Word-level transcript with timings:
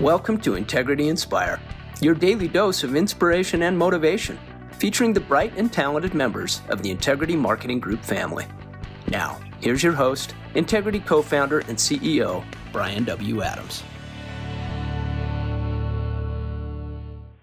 Welcome 0.00 0.40
to 0.40 0.54
Integrity 0.54 1.08
Inspire, 1.08 1.60
your 2.00 2.14
daily 2.14 2.48
dose 2.48 2.82
of 2.82 2.96
inspiration 2.96 3.64
and 3.64 3.76
motivation, 3.76 4.38
featuring 4.78 5.12
the 5.12 5.20
bright 5.20 5.52
and 5.58 5.70
talented 5.70 6.14
members 6.14 6.62
of 6.70 6.82
the 6.82 6.90
Integrity 6.90 7.36
Marketing 7.36 7.78
Group 7.78 8.02
family. 8.02 8.46
Now, 9.08 9.38
here's 9.60 9.82
your 9.82 9.92
host, 9.92 10.34
Integrity 10.54 10.98
co 10.98 11.20
founder 11.20 11.58
and 11.60 11.76
CEO, 11.76 12.42
Bryan 12.72 13.04
W. 13.04 13.42
Adams. 13.42 13.82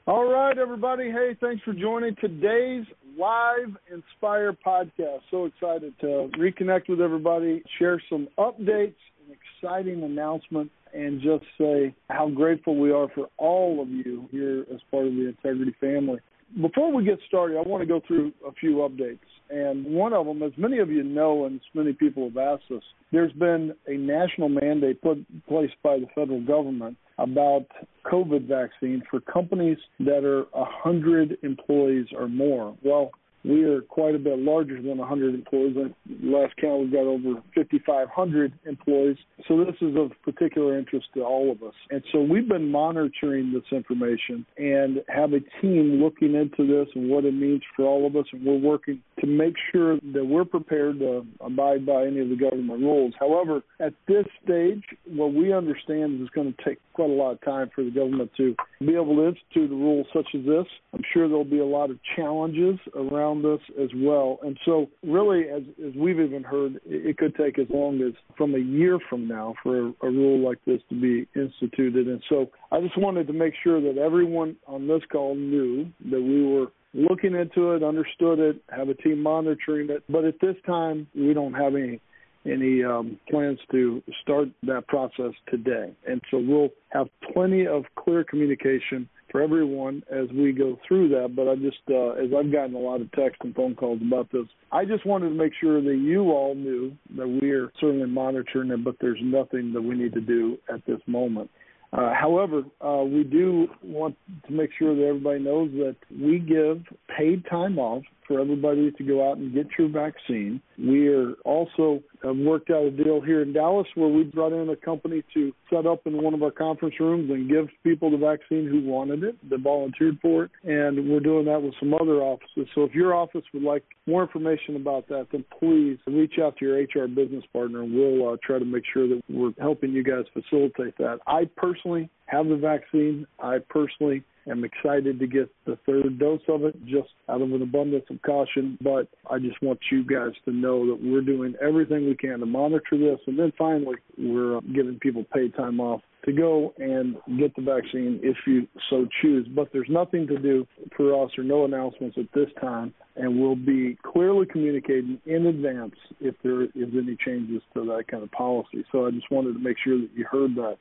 All 0.07 0.25
right, 0.25 0.57
everybody. 0.57 1.11
Hey, 1.11 1.37
thanks 1.39 1.63
for 1.63 1.73
joining 1.73 2.15
today's 2.15 2.87
live 3.15 3.77
Inspire 3.93 4.53
podcast. 4.53 5.21
So 5.29 5.45
excited 5.45 5.93
to 6.01 6.31
reconnect 6.35 6.89
with 6.89 6.99
everybody, 6.99 7.61
share 7.77 8.01
some 8.09 8.27
updates, 8.39 8.95
an 9.27 9.37
exciting 9.61 10.01
announcement, 10.01 10.71
and 10.93 11.21
just 11.21 11.45
say 11.57 11.93
how 12.09 12.29
grateful 12.29 12.75
we 12.75 12.91
are 12.91 13.07
for 13.13 13.29
all 13.37 13.81
of 13.81 13.89
you 13.89 14.27
here 14.31 14.65
as 14.73 14.79
part 14.91 15.07
of 15.07 15.13
the 15.13 15.27
Integrity 15.27 15.75
family. 15.79 16.19
Before 16.61 16.91
we 16.91 17.03
get 17.03 17.19
started, 17.27 17.57
I 17.57 17.61
want 17.61 17.81
to 17.81 17.87
go 17.87 18.01
through 18.07 18.33
a 18.47 18.51
few 18.53 18.77
updates. 18.77 19.19
And 19.51 19.85
one 19.85 20.13
of 20.13 20.25
them, 20.25 20.43
as 20.43 20.51
many 20.57 20.79
of 20.79 20.89
you 20.89 21.03
know, 21.03 21.45
and 21.45 21.55
as 21.55 21.67
many 21.73 21.93
people 21.93 22.25
have 22.29 22.37
asked 22.37 22.71
us, 22.71 22.83
there's 23.11 23.31
been 23.33 23.73
a 23.87 23.93
national 23.93 24.49
mandate 24.49 25.01
put 25.01 25.17
in 25.17 25.43
place 25.47 25.71
by 25.83 25.97
the 25.99 26.07
federal 26.13 26.41
government 26.41 26.97
about 27.17 27.65
COVID 28.05 28.47
vaccine 28.47 29.03
for 29.09 29.19
companies 29.19 29.77
that 29.99 30.23
are 30.23 30.45
100 30.51 31.37
employees 31.43 32.07
or 32.15 32.27
more. 32.27 32.75
Well, 32.83 33.11
we 33.43 33.63
are 33.63 33.81
quite 33.81 34.15
a 34.15 34.19
bit 34.19 34.39
larger 34.39 34.81
than 34.81 34.97
100 34.97 35.33
employees. 35.33 35.75
Last 36.21 36.55
count, 36.57 36.81
we've 36.81 36.91
got 36.91 37.05
over 37.05 37.41
5,500 37.55 38.53
employees. 38.65 39.17
So 39.47 39.63
this 39.63 39.75
is 39.81 39.95
of 39.95 40.11
particular 40.23 40.77
interest 40.77 41.07
to 41.13 41.21
all 41.21 41.51
of 41.51 41.63
us. 41.63 41.73
And 41.89 42.03
so 42.11 42.21
we've 42.21 42.47
been 42.47 42.69
monitoring 42.69 43.53
this 43.53 43.63
information 43.71 44.45
and 44.57 45.01
have 45.07 45.33
a 45.33 45.39
team 45.61 46.01
looking 46.01 46.35
into 46.35 46.67
this 46.67 46.87
and 46.95 47.09
what 47.09 47.25
it 47.25 47.33
means 47.33 47.61
for 47.75 47.85
all 47.85 48.05
of 48.05 48.15
us. 48.15 48.25
And 48.33 48.45
we're 48.45 48.57
working 48.57 49.01
to 49.21 49.27
make 49.27 49.55
sure 49.71 49.97
that 50.13 50.25
we're 50.25 50.45
prepared 50.45 50.99
to 50.99 51.25
abide 51.39 51.85
by 51.85 52.05
any 52.05 52.19
of 52.19 52.29
the 52.29 52.35
government 52.35 52.81
rules. 52.81 53.13
However, 53.19 53.61
at 53.79 53.93
this 54.07 54.25
stage, 54.43 54.83
what 55.07 55.33
we 55.33 55.53
understand 55.53 56.15
is 56.15 56.21
it's 56.21 56.35
going 56.35 56.53
to 56.53 56.63
take 56.65 56.79
quite 56.93 57.09
a 57.09 57.13
lot 57.13 57.31
of 57.31 57.41
time 57.41 57.69
for 57.73 57.83
the 57.83 57.91
government 57.91 58.31
to 58.35 58.55
be 58.81 58.95
able 58.95 59.15
to 59.15 59.27
institute 59.29 59.71
a 59.71 59.75
rule 59.75 60.03
such 60.13 60.27
as 60.35 60.45
this. 60.45 60.65
I'm 60.93 61.03
sure 61.13 61.27
there'll 61.27 61.45
be 61.45 61.59
a 61.59 61.65
lot 61.65 61.89
of 61.89 61.97
challenges 62.15 62.77
around 62.95 63.28
this 63.35 63.59
as 63.81 63.89
well. 63.95 64.39
And 64.43 64.57
so, 64.65 64.89
really, 65.03 65.49
as, 65.49 65.63
as 65.85 65.93
we've 65.95 66.19
even 66.19 66.43
heard, 66.43 66.75
it, 66.85 67.05
it 67.05 67.17
could 67.17 67.35
take 67.35 67.59
as 67.59 67.67
long 67.69 68.01
as 68.01 68.13
from 68.37 68.55
a 68.55 68.59
year 68.59 68.99
from 69.09 69.27
now 69.27 69.55
for 69.63 69.87
a, 69.87 69.93
a 70.03 70.09
rule 70.09 70.45
like 70.45 70.59
this 70.65 70.81
to 70.89 70.99
be 70.99 71.27
instituted. 71.39 72.07
And 72.07 72.21
so, 72.29 72.49
I 72.71 72.81
just 72.81 72.97
wanted 72.97 73.27
to 73.27 73.33
make 73.33 73.53
sure 73.63 73.79
that 73.81 73.99
everyone 73.99 74.55
on 74.67 74.87
this 74.87 75.01
call 75.11 75.35
knew 75.35 75.87
that 76.11 76.21
we 76.21 76.45
were 76.45 76.67
looking 76.93 77.35
into 77.35 77.71
it, 77.73 77.83
understood 77.83 78.39
it, 78.39 78.61
have 78.69 78.89
a 78.89 78.95
team 78.95 79.21
monitoring 79.21 79.89
it. 79.89 80.03
But 80.09 80.25
at 80.25 80.39
this 80.41 80.55
time, 80.65 81.07
we 81.15 81.33
don't 81.33 81.53
have 81.53 81.75
any 81.75 82.01
any 82.45 82.83
um, 82.83 83.19
plans 83.29 83.59
to 83.71 84.01
start 84.21 84.47
that 84.63 84.87
process 84.87 85.33
today. 85.49 85.93
And 86.07 86.21
so 86.31 86.37
we'll 86.37 86.69
have 86.89 87.07
plenty 87.33 87.67
of 87.67 87.83
clear 87.95 88.23
communication 88.23 89.09
for 89.31 89.41
everyone 89.41 90.03
as 90.11 90.29
we 90.29 90.51
go 90.51 90.77
through 90.87 91.09
that. 91.09 91.35
But 91.35 91.47
I 91.47 91.55
just, 91.55 91.79
uh, 91.89 92.11
as 92.11 92.29
I've 92.37 92.51
gotten 92.51 92.75
a 92.75 92.79
lot 92.79 93.01
of 93.01 93.11
text 93.11 93.41
and 93.43 93.55
phone 93.55 93.75
calls 93.75 93.99
about 94.01 94.31
this, 94.31 94.45
I 94.71 94.85
just 94.85 95.05
wanted 95.05 95.29
to 95.29 95.35
make 95.35 95.53
sure 95.59 95.81
that 95.81 95.95
you 95.95 96.31
all 96.31 96.55
knew 96.55 96.91
that 97.17 97.27
we 97.27 97.51
are 97.51 97.71
certainly 97.79 98.07
monitoring 98.07 98.71
it, 98.71 98.83
but 98.83 98.95
there's 99.01 99.19
nothing 99.21 99.73
that 99.73 99.81
we 99.81 99.95
need 99.95 100.13
to 100.13 100.21
do 100.21 100.57
at 100.73 100.85
this 100.85 100.99
moment. 101.07 101.49
Uh, 101.91 102.13
however, 102.13 102.63
uh, 102.81 103.03
we 103.03 103.23
do 103.23 103.67
want 103.83 104.15
to 104.45 104.53
make 104.53 104.69
sure 104.77 104.95
that 104.95 105.03
everybody 105.03 105.39
knows 105.39 105.71
that 105.71 105.95
we 106.11 106.37
give 106.37 106.83
paid 107.17 107.43
time 107.49 107.79
off 107.79 108.03
for 108.27 108.39
everybody 108.39 108.91
to 108.91 109.03
go 109.03 109.27
out 109.27 109.37
and 109.37 109.53
get 109.53 109.65
your 109.77 109.89
vaccine. 109.89 110.61
We 110.77 111.07
are 111.07 111.33
also 111.45 112.03
have 112.23 112.37
worked 112.37 112.69
out 112.69 112.83
a 112.83 112.91
deal 112.91 113.21
here 113.21 113.41
in 113.41 113.53
Dallas 113.53 113.87
where 113.95 114.09
we 114.09 114.23
brought 114.23 114.53
in 114.53 114.69
a 114.69 114.75
company 114.75 115.23
to 115.33 115.53
set 115.69 115.85
up 115.85 116.05
in 116.05 116.21
one 116.21 116.33
of 116.33 116.43
our 116.43 116.51
conference 116.51 116.95
rooms 116.99 117.29
and 117.29 117.49
give 117.49 117.67
people 117.83 118.11
the 118.11 118.17
vaccine 118.17 118.67
who 118.67 118.81
wanted 118.83 119.23
it, 119.23 119.49
that 119.49 119.59
volunteered 119.61 120.17
for 120.21 120.45
it, 120.45 120.51
and 120.63 121.09
we're 121.09 121.19
doing 121.19 121.45
that 121.45 121.61
with 121.61 121.73
some 121.79 121.93
other 121.93 122.21
offices. 122.21 122.67
So 122.75 122.83
if 122.83 122.93
your 122.93 123.13
office 123.13 123.43
would 123.53 123.63
like 123.63 123.83
more 124.05 124.23
information 124.23 124.75
about 124.75 125.07
that, 125.09 125.27
then 125.31 125.45
please 125.59 125.97
reach 126.07 126.39
out 126.41 126.57
to 126.57 126.65
your 126.65 126.77
HR 126.77 127.07
business 127.07 127.43
partner, 127.53 127.83
and 127.83 127.93
we'll 127.93 128.33
uh, 128.33 128.37
try 128.43 128.59
to 128.59 128.65
make 128.65 128.83
sure 128.91 129.07
that 129.07 129.21
we're 129.29 129.53
helping 129.59 129.91
you 129.91 130.03
guys 130.03 130.25
facilitate 130.33 130.97
that. 130.97 131.19
I 131.27 131.49
personally 131.55 132.09
have 132.29 132.47
the 132.47 132.57
vaccine. 132.57 133.25
I 133.39 133.57
personally 133.69 134.23
am 134.49 134.63
excited 134.63 135.19
to 135.19 135.27
get 135.27 135.49
the 135.65 135.77
third 135.85 136.19
dose 136.19 136.41
of 136.47 136.63
it 136.63 136.75
just 136.85 137.09
out 137.27 137.41
of 137.41 137.51
an 137.51 137.61
abundance 137.61 138.05
of 138.09 138.21
caution. 138.21 138.77
But 138.81 139.07
I 139.29 139.39
just 139.39 139.61
want 139.61 139.79
you 139.91 140.03
guys 140.03 140.33
to 140.45 140.51
know 140.51 140.87
that 140.87 140.99
we're 141.01 141.21
doing 141.21 141.55
everything 141.61 142.05
we 142.05 142.15
can 142.15 142.39
to 142.39 142.45
monitor 142.45 142.97
this. 142.97 143.19
And 143.27 143.37
then 143.37 143.53
finally, 143.57 143.97
we're 144.17 144.57
uh, 144.57 144.61
giving 144.73 144.99
people 144.99 145.25
paid 145.33 145.55
time 145.55 145.79
off 145.79 146.01
to 146.25 146.33
go 146.33 146.73
and 146.77 147.15
get 147.39 147.55
the 147.55 147.61
vaccine 147.61 148.19
if 148.21 148.35
you 148.45 148.67
so 148.89 149.07
choose. 149.21 149.47
But 149.47 149.69
there's 149.71 149.89
nothing 149.89 150.27
to 150.27 150.37
do 150.37 150.67
for 150.95 151.23
us 151.23 151.31
or 151.37 151.43
no 151.43 151.65
announcements 151.65 152.17
at 152.17 152.25
this 152.33 152.49
time, 152.59 152.93
and 153.15 153.39
we'll 153.39 153.55
be 153.55 153.97
clearly 154.03 154.45
communicating 154.45 155.19
in 155.25 155.45
advance 155.45 155.95
if 156.19 156.35
there 156.43 156.63
is 156.63 156.89
any 156.93 157.17
changes 157.25 157.61
to 157.73 157.85
that 157.85 158.05
kind 158.09 158.23
of 158.23 158.31
policy. 158.31 158.83
So 158.91 159.07
I 159.07 159.11
just 159.11 159.31
wanted 159.31 159.53
to 159.53 159.59
make 159.59 159.77
sure 159.83 159.97
that 159.97 160.09
you 160.13 160.25
heard 160.29 160.55
that 160.55 160.77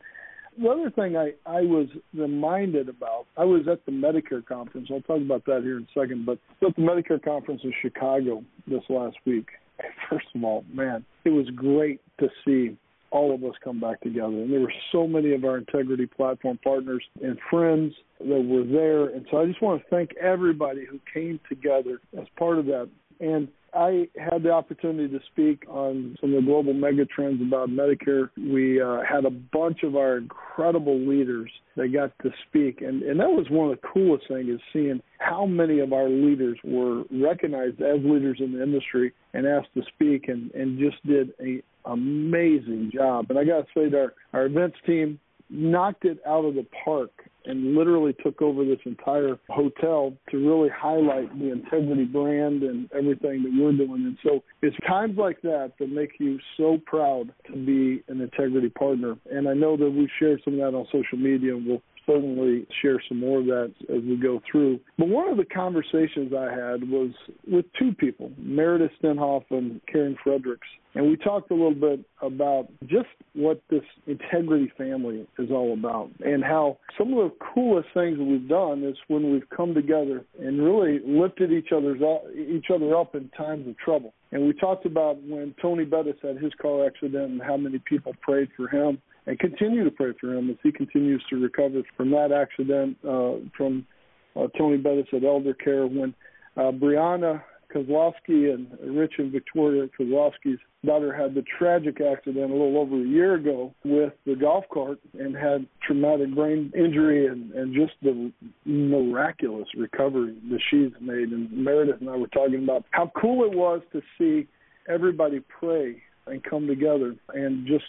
the 0.61 0.69
other 0.69 0.91
thing 0.91 1.17
I, 1.17 1.33
I 1.47 1.63
was 1.63 1.89
reminded 2.15 2.89
about, 2.89 3.27
I 3.37 3.45
was 3.45 3.69
at 3.71 3.85
the 3.87 3.93
Medicare 3.93 4.45
conference. 4.45 4.89
I'll 4.91 5.01
talk 5.03 5.21
about 5.21 5.45
that 5.47 5.63
here 5.63 5.79
in 5.79 5.85
a 5.85 6.01
second, 6.01 6.27
but 6.27 6.39
at 6.67 6.75
the 6.77 6.83
Medicare 6.83 7.23
conference 7.23 7.63
in 7.65 7.73
Chicago 7.81 8.43
this 8.67 8.83
last 8.89 9.17
week. 9.25 9.49
First 10.11 10.27
of 10.35 10.43
all, 10.43 10.65
man, 10.73 11.05
it 11.25 11.31
was 11.31 11.47
great 11.55 12.01
to 12.19 12.29
see 12.45 12.77
all 13.11 13.35
of 13.35 13.43
us 13.45 13.55
come 13.63 13.81
back 13.81 14.01
together. 14.01 14.27
And 14.27 14.53
there 14.53 14.61
were 14.61 14.73
so 14.93 15.07
many 15.07 15.33
of 15.33 15.45
our 15.45 15.57
integrity 15.57 16.07
platform 16.07 16.59
partners 16.63 17.03
and 17.23 17.39
friends 17.49 17.95
that 18.19 18.27
were 18.27 18.65
there. 18.65 19.07
And 19.15 19.27
so 19.31 19.39
I 19.39 19.47
just 19.47 19.63
want 19.63 19.83
to 19.83 19.89
thank 19.89 20.15
everybody 20.17 20.85
who 20.85 21.01
came 21.13 21.41
together 21.49 22.01
as 22.19 22.27
part 22.37 22.59
of 22.59 22.67
that. 22.67 22.89
And 23.21 23.49
I 23.75 24.09
had 24.17 24.43
the 24.43 24.51
opportunity 24.51 25.09
to 25.09 25.23
speak 25.31 25.65
on 25.69 26.17
some 26.21 26.35
of 26.35 26.43
the 26.43 26.47
global 26.47 26.75
mega 26.75 27.05
trends 27.05 27.43
about 27.43 27.69
Medicare. 27.69 28.31
We 28.37 28.81
uh, 28.81 29.03
had 29.09 29.25
a 29.25 29.31
bunch 29.31 29.83
of 29.83 29.97
our 29.97 30.17
incredible 30.19 30.99
leaders 30.99 31.51
that 31.77 31.93
got 31.93 32.13
to 32.23 32.31
speak, 32.49 32.81
and, 32.81 33.03
and 33.03 33.21
that 33.21 33.29
was 33.29 33.47
one 33.51 33.71
of 33.71 33.79
the 33.81 33.87
coolest 33.87 34.27
things 34.29 34.49
is 34.49 34.61
seeing 34.73 35.01
how 35.19 35.47
many 35.47 35.81
of 35.81 35.93
our 35.93 36.09
leaders 36.09 36.59
were 36.65 37.05
recognized 37.11 37.81
as 37.81 38.01
leaders 38.03 38.39
in 38.41 38.53
the 38.53 38.63
industry 38.63 39.13
and 39.35 39.47
asked 39.47 39.73
to 39.75 39.83
speak, 39.95 40.29
and, 40.29 40.51
and 40.53 40.79
just 40.79 41.05
did 41.07 41.33
an 41.39 41.63
amazing 41.85 42.91
job. 42.93 43.27
And 43.29 43.39
I 43.39 43.45
got 43.45 43.61
to 43.61 43.67
say, 43.75 43.89
that 43.91 43.97
our, 43.97 44.15
our 44.33 44.47
events 44.47 44.77
team 44.87 45.21
knocked 45.51 46.05
it 46.05 46.19
out 46.27 46.45
of 46.45 46.55
the 46.55 46.67
park 46.85 47.11
and 47.45 47.75
literally 47.75 48.15
took 48.23 48.43
over 48.43 48.65
this 48.65 48.79
entire 48.85 49.39
hotel 49.49 50.13
to 50.31 50.37
really 50.37 50.69
highlight 50.69 51.37
the 51.39 51.51
integrity 51.51 52.05
brand 52.05 52.63
and 52.63 52.91
everything 52.93 53.43
that 53.43 53.53
we're 53.59 53.73
doing. 53.73 54.05
And 54.05 54.19
so 54.23 54.43
it's 54.61 54.77
times 54.87 55.17
like 55.17 55.41
that 55.43 55.73
that 55.79 55.91
make 55.91 56.13
you 56.19 56.39
so 56.59 56.79
proud 56.85 57.33
to 57.47 57.53
be 57.53 58.03
an 58.09 58.21
integrity 58.21 58.69
partner. 58.69 59.17
And 59.31 59.49
I 59.49 59.55
know 59.55 59.77
that 59.79 59.91
we've 59.91 60.11
shared 60.19 60.43
some 60.45 60.55
of 60.55 60.61
that 60.61 60.77
on 60.77 60.87
social 60.93 61.17
media 61.17 61.57
and 61.57 61.67
we'll 61.67 61.83
certainly 62.09 62.67
share 62.83 63.03
some 63.09 63.21
more 63.21 63.41
of 63.41 63.47
that 63.47 63.73
as 63.89 64.03
we 64.03 64.17
go 64.17 64.41
through. 64.51 64.81
But 64.97 65.09
one 65.09 65.29
of 65.29 65.37
the 65.37 65.45
conversations 65.45 66.33
I 66.37 66.51
had 66.51 66.89
was 66.89 67.11
with 67.47 67.67
two 67.79 67.93
people, 67.93 68.33
Meredith 68.39 68.91
Stenhoff 69.03 69.45
and 69.51 69.81
Karen 69.91 70.17
Fredericks. 70.25 70.67
And 70.95 71.09
we 71.09 71.17
talked 71.17 71.51
a 71.51 71.55
little 71.55 71.75
bit 71.75 72.01
about 72.23 72.69
just 72.87 73.09
what 73.35 73.61
this 73.71 73.83
integrity 74.07 74.73
family 74.77 75.27
is 75.39 75.51
all 75.51 75.75
about 75.75 76.11
and 76.25 76.43
how 76.43 76.79
some 76.97 77.13
of 77.13 77.31
the 77.31 77.37
coolest 77.55 77.89
things 77.95 78.19
we've 78.19 78.49
done 78.49 78.83
is 78.83 78.97
when 79.07 79.33
we've 79.33 79.49
come 79.55 79.75
together 79.75 80.25
and 80.41 80.61
really 80.61 81.01
lifted 81.07 81.53
each 81.53 81.69
other's 81.77 82.01
each 82.37 82.67
other 82.75 82.97
up 82.97 83.15
in 83.15 83.29
times 83.37 83.69
of 83.69 83.77
trouble. 83.79 84.13
And 84.33 84.47
we 84.47 84.55
talked 84.55 84.87
about 84.87 85.23
when 85.23 85.55
Tony 85.61 85.85
Bettis 85.85 86.17
had 86.23 86.39
his 86.39 86.53
car 86.61 86.87
accident 86.87 87.33
and 87.33 87.43
how 87.43 87.57
many 87.57 87.79
people 87.87 88.15
prayed 88.23 88.49
for 88.57 88.67
him 88.67 89.01
and 89.29 89.39
continue 89.39 89.85
to 89.85 89.91
pray 89.91 90.13
for 90.19 90.35
him 90.35 90.49
as 90.49 90.57
he 90.63 90.73
continues 90.73 91.23
to 91.29 91.37
recover 91.37 91.83
from 91.97 92.11
that 92.11 92.33
accident 92.33 92.97
uh, 93.07 93.35
from 93.57 93.87
uh, 94.35 94.47
Tony 94.57 94.79
Bettis 94.79 95.07
at 95.13 95.23
Elder 95.23 95.53
Care 95.53 95.87
when 95.87 96.15
uh, 96.57 96.73
Brianna 96.73 97.43
Kozlowski 97.73 98.55
and 98.55 98.69
Rich 98.83 99.15
and 99.19 99.31
Victoria 99.31 99.87
Kozlowski's 99.99 100.59
daughter 100.87 101.13
had 101.13 101.35
the 101.35 101.45
tragic 101.59 102.01
accident 102.01 102.51
a 102.51 102.55
little 102.55 102.79
over 102.79 102.97
a 102.97 103.07
year 103.07 103.35
ago 103.35 103.75
with 103.85 104.15
the 104.25 104.35
golf 104.35 104.65
cart 104.73 104.99
and 105.19 105.37
had 105.37 105.67
traumatic 105.87 106.35
brain 106.35 106.73
injury 106.75 107.27
and, 107.27 107.53
and 107.53 107.75
just 107.75 107.93
the 108.01 108.33
miraculous 108.65 109.69
recovery 109.77 110.39
that 110.51 110.61
she's 110.71 110.93
made. 111.03 111.29
And 111.33 111.53
Meredith 111.53 112.01
and 112.01 112.09
I 112.09 112.17
were 112.17 112.29
talking 112.29 112.65
about 112.65 112.87
how 112.93 113.13
cool 113.21 113.45
it 113.45 113.55
was 113.55 113.83
to 113.93 114.01
see 114.17 114.49
everybody 114.89 115.41
pray 115.41 116.01
and 116.27 116.43
come 116.43 116.67
together 116.67 117.15
and 117.35 117.67
just 117.67 117.85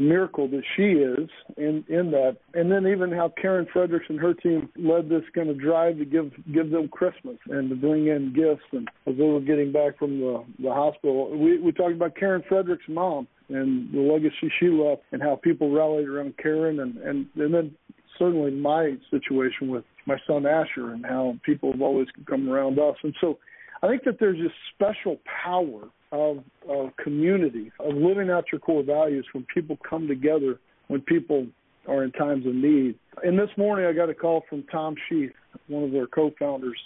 the 0.00 0.06
miracle 0.06 0.48
that 0.48 0.62
she 0.76 0.82
is 0.82 1.28
in 1.56 1.84
in 1.88 2.10
that, 2.10 2.38
and 2.54 2.72
then 2.72 2.86
even 2.86 3.12
how 3.12 3.32
Karen 3.40 3.66
Fredericks 3.70 4.06
and 4.08 4.18
her 4.18 4.32
team 4.32 4.68
led 4.76 5.08
this 5.08 5.22
kind 5.34 5.50
of 5.50 5.60
drive 5.60 5.98
to 5.98 6.04
give 6.04 6.32
give 6.52 6.70
them 6.70 6.88
Christmas 6.88 7.36
and 7.46 7.68
to 7.68 7.76
bring 7.76 8.06
in 8.06 8.32
gifts. 8.32 8.64
And 8.72 8.88
as 9.06 9.16
they 9.16 9.24
were 9.24 9.40
getting 9.40 9.72
back 9.72 9.98
from 9.98 10.18
the 10.20 10.44
the 10.58 10.72
hospital, 10.72 11.36
we 11.36 11.58
we 11.58 11.72
talked 11.72 11.92
about 11.92 12.16
Karen 12.16 12.42
Fredericks' 12.48 12.84
mom 12.88 13.28
and 13.50 13.92
the 13.92 14.00
legacy 14.00 14.50
she 14.58 14.68
left, 14.68 15.02
and 15.12 15.22
how 15.22 15.36
people 15.36 15.70
rallied 15.70 16.08
around 16.08 16.34
Karen, 16.38 16.80
and 16.80 16.96
and 16.98 17.26
and 17.36 17.52
then 17.52 17.74
certainly 18.18 18.52
my 18.52 18.94
situation 19.10 19.68
with 19.68 19.84
my 20.06 20.16
son 20.26 20.46
Asher, 20.46 20.92
and 20.92 21.04
how 21.04 21.36
people 21.44 21.72
have 21.72 21.82
always 21.82 22.08
come 22.26 22.48
around 22.48 22.78
us, 22.78 22.96
and 23.02 23.14
so. 23.20 23.38
I 23.82 23.88
think 23.88 24.04
that 24.04 24.20
there's 24.20 24.36
this 24.36 24.52
special 24.74 25.16
power 25.42 25.88
of, 26.12 26.38
of 26.68 26.90
community, 27.02 27.70
of 27.78 27.94
living 27.94 28.30
out 28.30 28.44
your 28.52 28.60
core 28.60 28.82
values 28.82 29.26
when 29.32 29.46
people 29.52 29.78
come 29.88 30.08
together, 30.08 30.58
when 30.88 31.00
people 31.02 31.46
are 31.88 32.04
in 32.04 32.12
times 32.12 32.46
of 32.46 32.54
need. 32.54 32.96
And 33.22 33.38
this 33.38 33.50
morning 33.56 33.86
I 33.86 33.92
got 33.92 34.10
a 34.10 34.14
call 34.14 34.42
from 34.48 34.64
Tom 34.64 34.94
Sheath, 35.08 35.32
one 35.68 35.84
of 35.84 35.92
their 35.92 36.06
co-founders, 36.06 36.78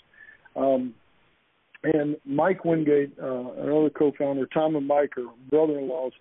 um, 0.56 0.94
and 1.82 2.16
Mike 2.24 2.64
Wingate, 2.64 3.12
uh, 3.22 3.52
another 3.52 3.90
co-founder. 3.90 4.46
Tom 4.46 4.76
and 4.76 4.86
Mike 4.86 5.12
are 5.18 5.26
brother-in-laws. 5.50 6.12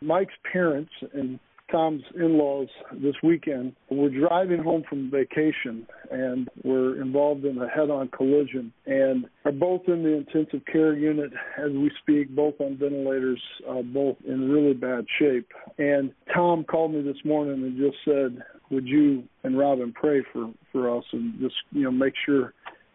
Mike's 0.00 0.34
parents 0.52 0.90
and 1.12 1.38
Tom's 1.70 2.02
in-laws 2.14 2.68
this 2.92 3.14
weekend 3.22 3.74
We're 3.90 4.10
driving 4.10 4.62
home 4.62 4.84
from 4.88 5.10
vacation 5.10 5.86
and 6.10 6.48
we're 6.62 7.00
involved 7.00 7.44
in 7.44 7.58
a 7.58 7.68
head-on 7.68 8.08
collision 8.08 8.72
and 8.86 9.26
are 9.44 9.52
both 9.52 9.82
in 9.86 10.02
the 10.02 10.14
intensive 10.16 10.64
care 10.70 10.94
unit 10.94 11.32
as 11.58 11.72
we 11.72 11.90
speak, 12.02 12.34
both 12.34 12.54
on 12.60 12.76
ventilators, 12.76 13.40
uh, 13.68 13.82
both 13.82 14.16
in 14.26 14.50
really 14.50 14.74
bad 14.74 15.06
shape. 15.18 15.50
And 15.78 16.12
Tom 16.32 16.64
called 16.64 16.92
me 16.92 17.02
this 17.02 17.24
morning 17.24 17.62
and 17.62 17.76
just 17.76 17.96
said, 18.04 18.42
"Would 18.70 18.86
you 18.86 19.24
and 19.42 19.58
Robin 19.58 19.92
pray 19.92 20.22
for 20.32 20.50
for 20.72 20.96
us 20.96 21.04
and 21.12 21.38
just 21.40 21.56
you 21.72 21.82
know 21.82 21.90
make 21.90 22.14
sure." 22.24 22.54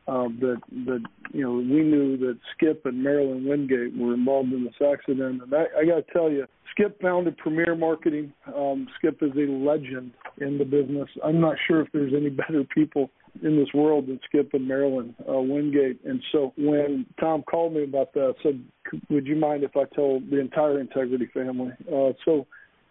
Uh, 0.10 0.28
that 0.40 0.60
that 0.88 1.04
you 1.34 1.44
know 1.44 1.54
we 1.54 1.84
knew 1.84 2.18
that 2.18 2.40
Skip 2.56 2.84
and 2.86 3.04
Marilyn 3.04 3.48
Wingate 3.48 3.96
were 3.96 4.16
involved 4.16 4.52
in 4.52 4.64
this 4.64 4.74
accident, 4.82 5.44
and 5.44 5.54
I, 5.54 5.66
I 5.80 5.86
got 5.86 6.08
to 6.08 6.14
tell 6.14 6.32
you, 6.32 6.48
Skip 6.72 7.00
founded 7.00 7.38
Premier 7.38 7.76
Marketing. 7.76 8.34
Um, 8.48 8.88
Skip 8.98 9.22
is 9.22 9.34
a 9.36 9.52
legend 9.52 10.14
in 10.42 10.58
the 10.58 10.66
business. 10.66 11.10
I'm 11.24 11.40
not 11.40 11.58
sure 11.68 11.82
if 11.82 11.90
there's 11.94 12.14
any 12.16 12.30
better 12.30 12.64
people 12.74 13.12
in 13.44 13.56
this 13.56 13.68
world 13.72 14.08
than 14.08 14.20
Skip 14.26 14.50
and 14.54 14.68
Marilyn 14.68 15.14
uh, 15.30 15.34
Wingate. 15.34 16.04
And 16.04 16.24
so 16.32 16.54
when 16.58 17.06
Tom 17.20 17.44
called 17.44 17.74
me 17.74 17.84
about 17.84 18.12
that, 18.16 18.34
I 18.36 18.44
said, 18.44 18.64
"Would 19.12 19.28
you 19.28 19.36
mind 19.36 19.64
if 19.64 19.78
I 19.78 19.84
tell 19.94 20.22
the 20.22 20.40
entire 20.40 20.80
Integrity 20.80 21.28
family?" 21.28 21.72
Uh, 21.88 22.14
so 22.26 22.48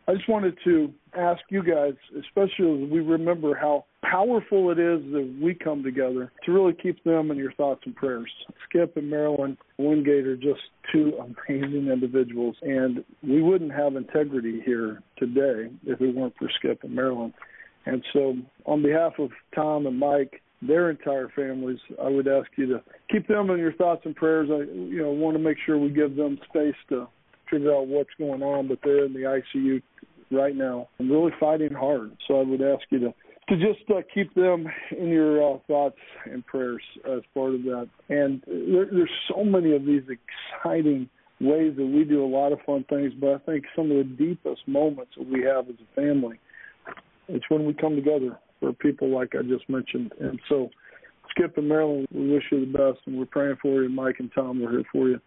I 0.08 0.14
just 0.14 0.26
wanted 0.28 0.56
to 0.64 0.90
ask 1.18 1.42
you 1.50 1.62
guys, 1.62 1.92
especially 2.18 2.84
as 2.84 2.90
we 2.90 3.00
remember 3.00 3.54
how 3.54 3.84
powerful 4.02 4.70
it 4.70 4.78
is 4.78 5.02
that 5.12 5.38
we 5.38 5.52
come 5.52 5.82
together 5.82 6.32
to 6.46 6.52
really 6.52 6.72
keep 6.72 7.04
them 7.04 7.30
in 7.30 7.36
your 7.36 7.52
thoughts 7.52 7.82
and 7.84 7.94
prayers. 7.94 8.30
Skip 8.66 8.96
and 8.96 9.10
Marilyn 9.10 9.58
Wingate 9.76 10.26
are 10.26 10.36
just 10.36 10.62
two 10.90 11.12
amazing 11.20 11.88
individuals, 11.92 12.56
and 12.62 13.04
we 13.22 13.42
wouldn't 13.42 13.72
have 13.72 13.96
integrity 13.96 14.62
here 14.64 15.02
today 15.18 15.70
if 15.84 16.00
it 16.00 16.14
weren't 16.14 16.34
for 16.38 16.48
Skip 16.58 16.84
and 16.84 16.94
Marilyn. 16.94 17.34
And 17.84 18.02
so, 18.14 18.34
on 18.64 18.82
behalf 18.82 19.12
of 19.18 19.30
Tom 19.54 19.86
and 19.86 19.98
Mike, 19.98 20.40
their 20.62 20.88
entire 20.88 21.28
families, 21.36 21.80
I 22.02 22.08
would 22.08 22.28
ask 22.28 22.48
you 22.56 22.66
to 22.68 22.82
keep 23.10 23.28
them 23.28 23.50
in 23.50 23.58
your 23.58 23.74
thoughts 23.74 24.02
and 24.06 24.16
prayers. 24.16 24.48
I, 24.50 24.60
you 24.72 25.02
know, 25.02 25.10
want 25.10 25.36
to 25.36 25.42
make 25.42 25.58
sure 25.66 25.78
we 25.78 25.90
give 25.90 26.16
them 26.16 26.38
space 26.48 26.74
to 26.88 27.08
figure 27.50 27.74
out 27.74 27.86
what's 27.86 28.10
going 28.18 28.42
on, 28.42 28.68
but 28.68 28.78
they're 28.82 29.04
in 29.04 29.12
the 29.12 29.20
ICU 29.20 29.82
right 30.30 30.54
now 30.54 30.88
and 30.98 31.10
really 31.10 31.32
fighting 31.38 31.72
hard. 31.72 32.12
So 32.26 32.40
I 32.40 32.44
would 32.44 32.62
ask 32.62 32.82
you 32.90 33.00
to 33.00 33.14
to 33.48 33.56
just 33.56 33.88
uh, 33.90 34.02
keep 34.12 34.34
them 34.34 34.66
in 34.90 35.08
your 35.08 35.54
uh, 35.54 35.58
thoughts 35.66 35.96
and 36.30 36.44
prayers 36.44 36.82
as 37.06 37.20
part 37.32 37.54
of 37.54 37.62
that. 37.62 37.88
And 38.10 38.42
there, 38.46 38.86
there's 38.92 39.10
so 39.26 39.42
many 39.42 39.74
of 39.74 39.86
these 39.86 40.02
exciting 40.02 41.08
ways 41.40 41.72
that 41.78 41.86
we 41.86 42.04
do 42.04 42.22
a 42.22 42.26
lot 42.26 42.52
of 42.52 42.58
fun 42.66 42.84
things, 42.90 43.12
but 43.18 43.30
I 43.30 43.38
think 43.38 43.64
some 43.74 43.90
of 43.90 43.96
the 43.96 44.04
deepest 44.04 44.66
moments 44.66 45.12
that 45.16 45.26
we 45.26 45.44
have 45.44 45.66
as 45.68 45.76
a 45.80 45.94
family, 45.94 46.38
it's 47.28 47.44
when 47.48 47.64
we 47.64 47.72
come 47.72 47.96
together 47.96 48.38
for 48.60 48.74
people 48.74 49.08
like 49.08 49.32
I 49.34 49.42
just 49.42 49.66
mentioned. 49.70 50.12
And 50.20 50.38
so, 50.48 50.68
Skip 51.30 51.56
and 51.56 51.68
Marilyn, 51.68 52.06
we 52.12 52.32
wish 52.32 52.44
you 52.52 52.60
the 52.60 52.72
best, 52.78 52.98
and 53.06 53.16
we're 53.16 53.24
praying 53.24 53.56
for 53.62 53.82
you. 53.82 53.88
Mike 53.88 54.16
and 54.18 54.30
Tom, 54.34 54.60
we're 54.60 54.72
here 54.72 54.84
for 54.92 55.08
you 55.08 55.20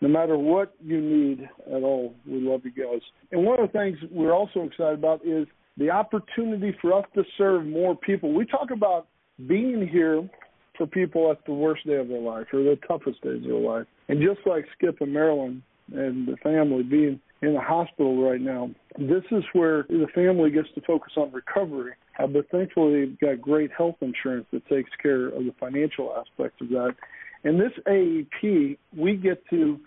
no 0.00 0.08
matter 0.08 0.36
what 0.36 0.74
you 0.82 1.00
need 1.00 1.48
at 1.66 1.82
all, 1.82 2.14
we 2.26 2.40
love 2.40 2.62
you 2.64 2.70
guys. 2.70 3.00
And 3.32 3.44
one 3.44 3.60
of 3.60 3.70
the 3.70 3.78
things 3.78 3.98
we're 4.10 4.32
also 4.32 4.62
excited 4.62 4.98
about 4.98 5.24
is 5.24 5.46
the 5.76 5.90
opportunity 5.90 6.76
for 6.80 6.92
us 6.92 7.04
to 7.14 7.24
serve 7.36 7.66
more 7.66 7.96
people. 7.96 8.32
We 8.32 8.44
talk 8.44 8.70
about 8.72 9.06
being 9.46 9.86
here 9.86 10.28
for 10.76 10.86
people 10.86 11.30
at 11.30 11.44
the 11.46 11.52
worst 11.52 11.86
day 11.86 11.96
of 11.96 12.08
their 12.08 12.20
life 12.20 12.46
or 12.52 12.62
the 12.62 12.78
toughest 12.86 13.22
days 13.22 13.38
of 13.38 13.42
their 13.42 13.54
life. 13.54 13.86
And 14.08 14.20
just 14.20 14.46
like 14.46 14.64
Skip 14.76 15.00
and 15.00 15.12
Marilyn 15.12 15.62
and 15.92 16.26
the 16.28 16.36
family 16.42 16.82
being 16.82 17.20
in 17.42 17.54
the 17.54 17.60
hospital 17.60 18.22
right 18.22 18.40
now, 18.40 18.70
this 18.98 19.24
is 19.30 19.44
where 19.52 19.84
the 19.88 20.06
family 20.14 20.50
gets 20.50 20.68
to 20.74 20.80
focus 20.82 21.12
on 21.16 21.32
recovery. 21.32 21.92
Uh, 22.18 22.26
but 22.26 22.48
thankfully, 22.50 23.04
they've 23.04 23.20
got 23.20 23.40
great 23.40 23.70
health 23.76 23.96
insurance 24.00 24.46
that 24.52 24.66
takes 24.68 24.90
care 25.00 25.26
of 25.26 25.44
the 25.44 25.54
financial 25.60 26.14
aspect 26.16 26.60
of 26.60 26.68
that. 26.70 26.94
In 27.44 27.58
this 27.58 27.72
AEP, 27.86 28.78
we 28.96 29.16
get 29.16 29.42
to 29.50 29.78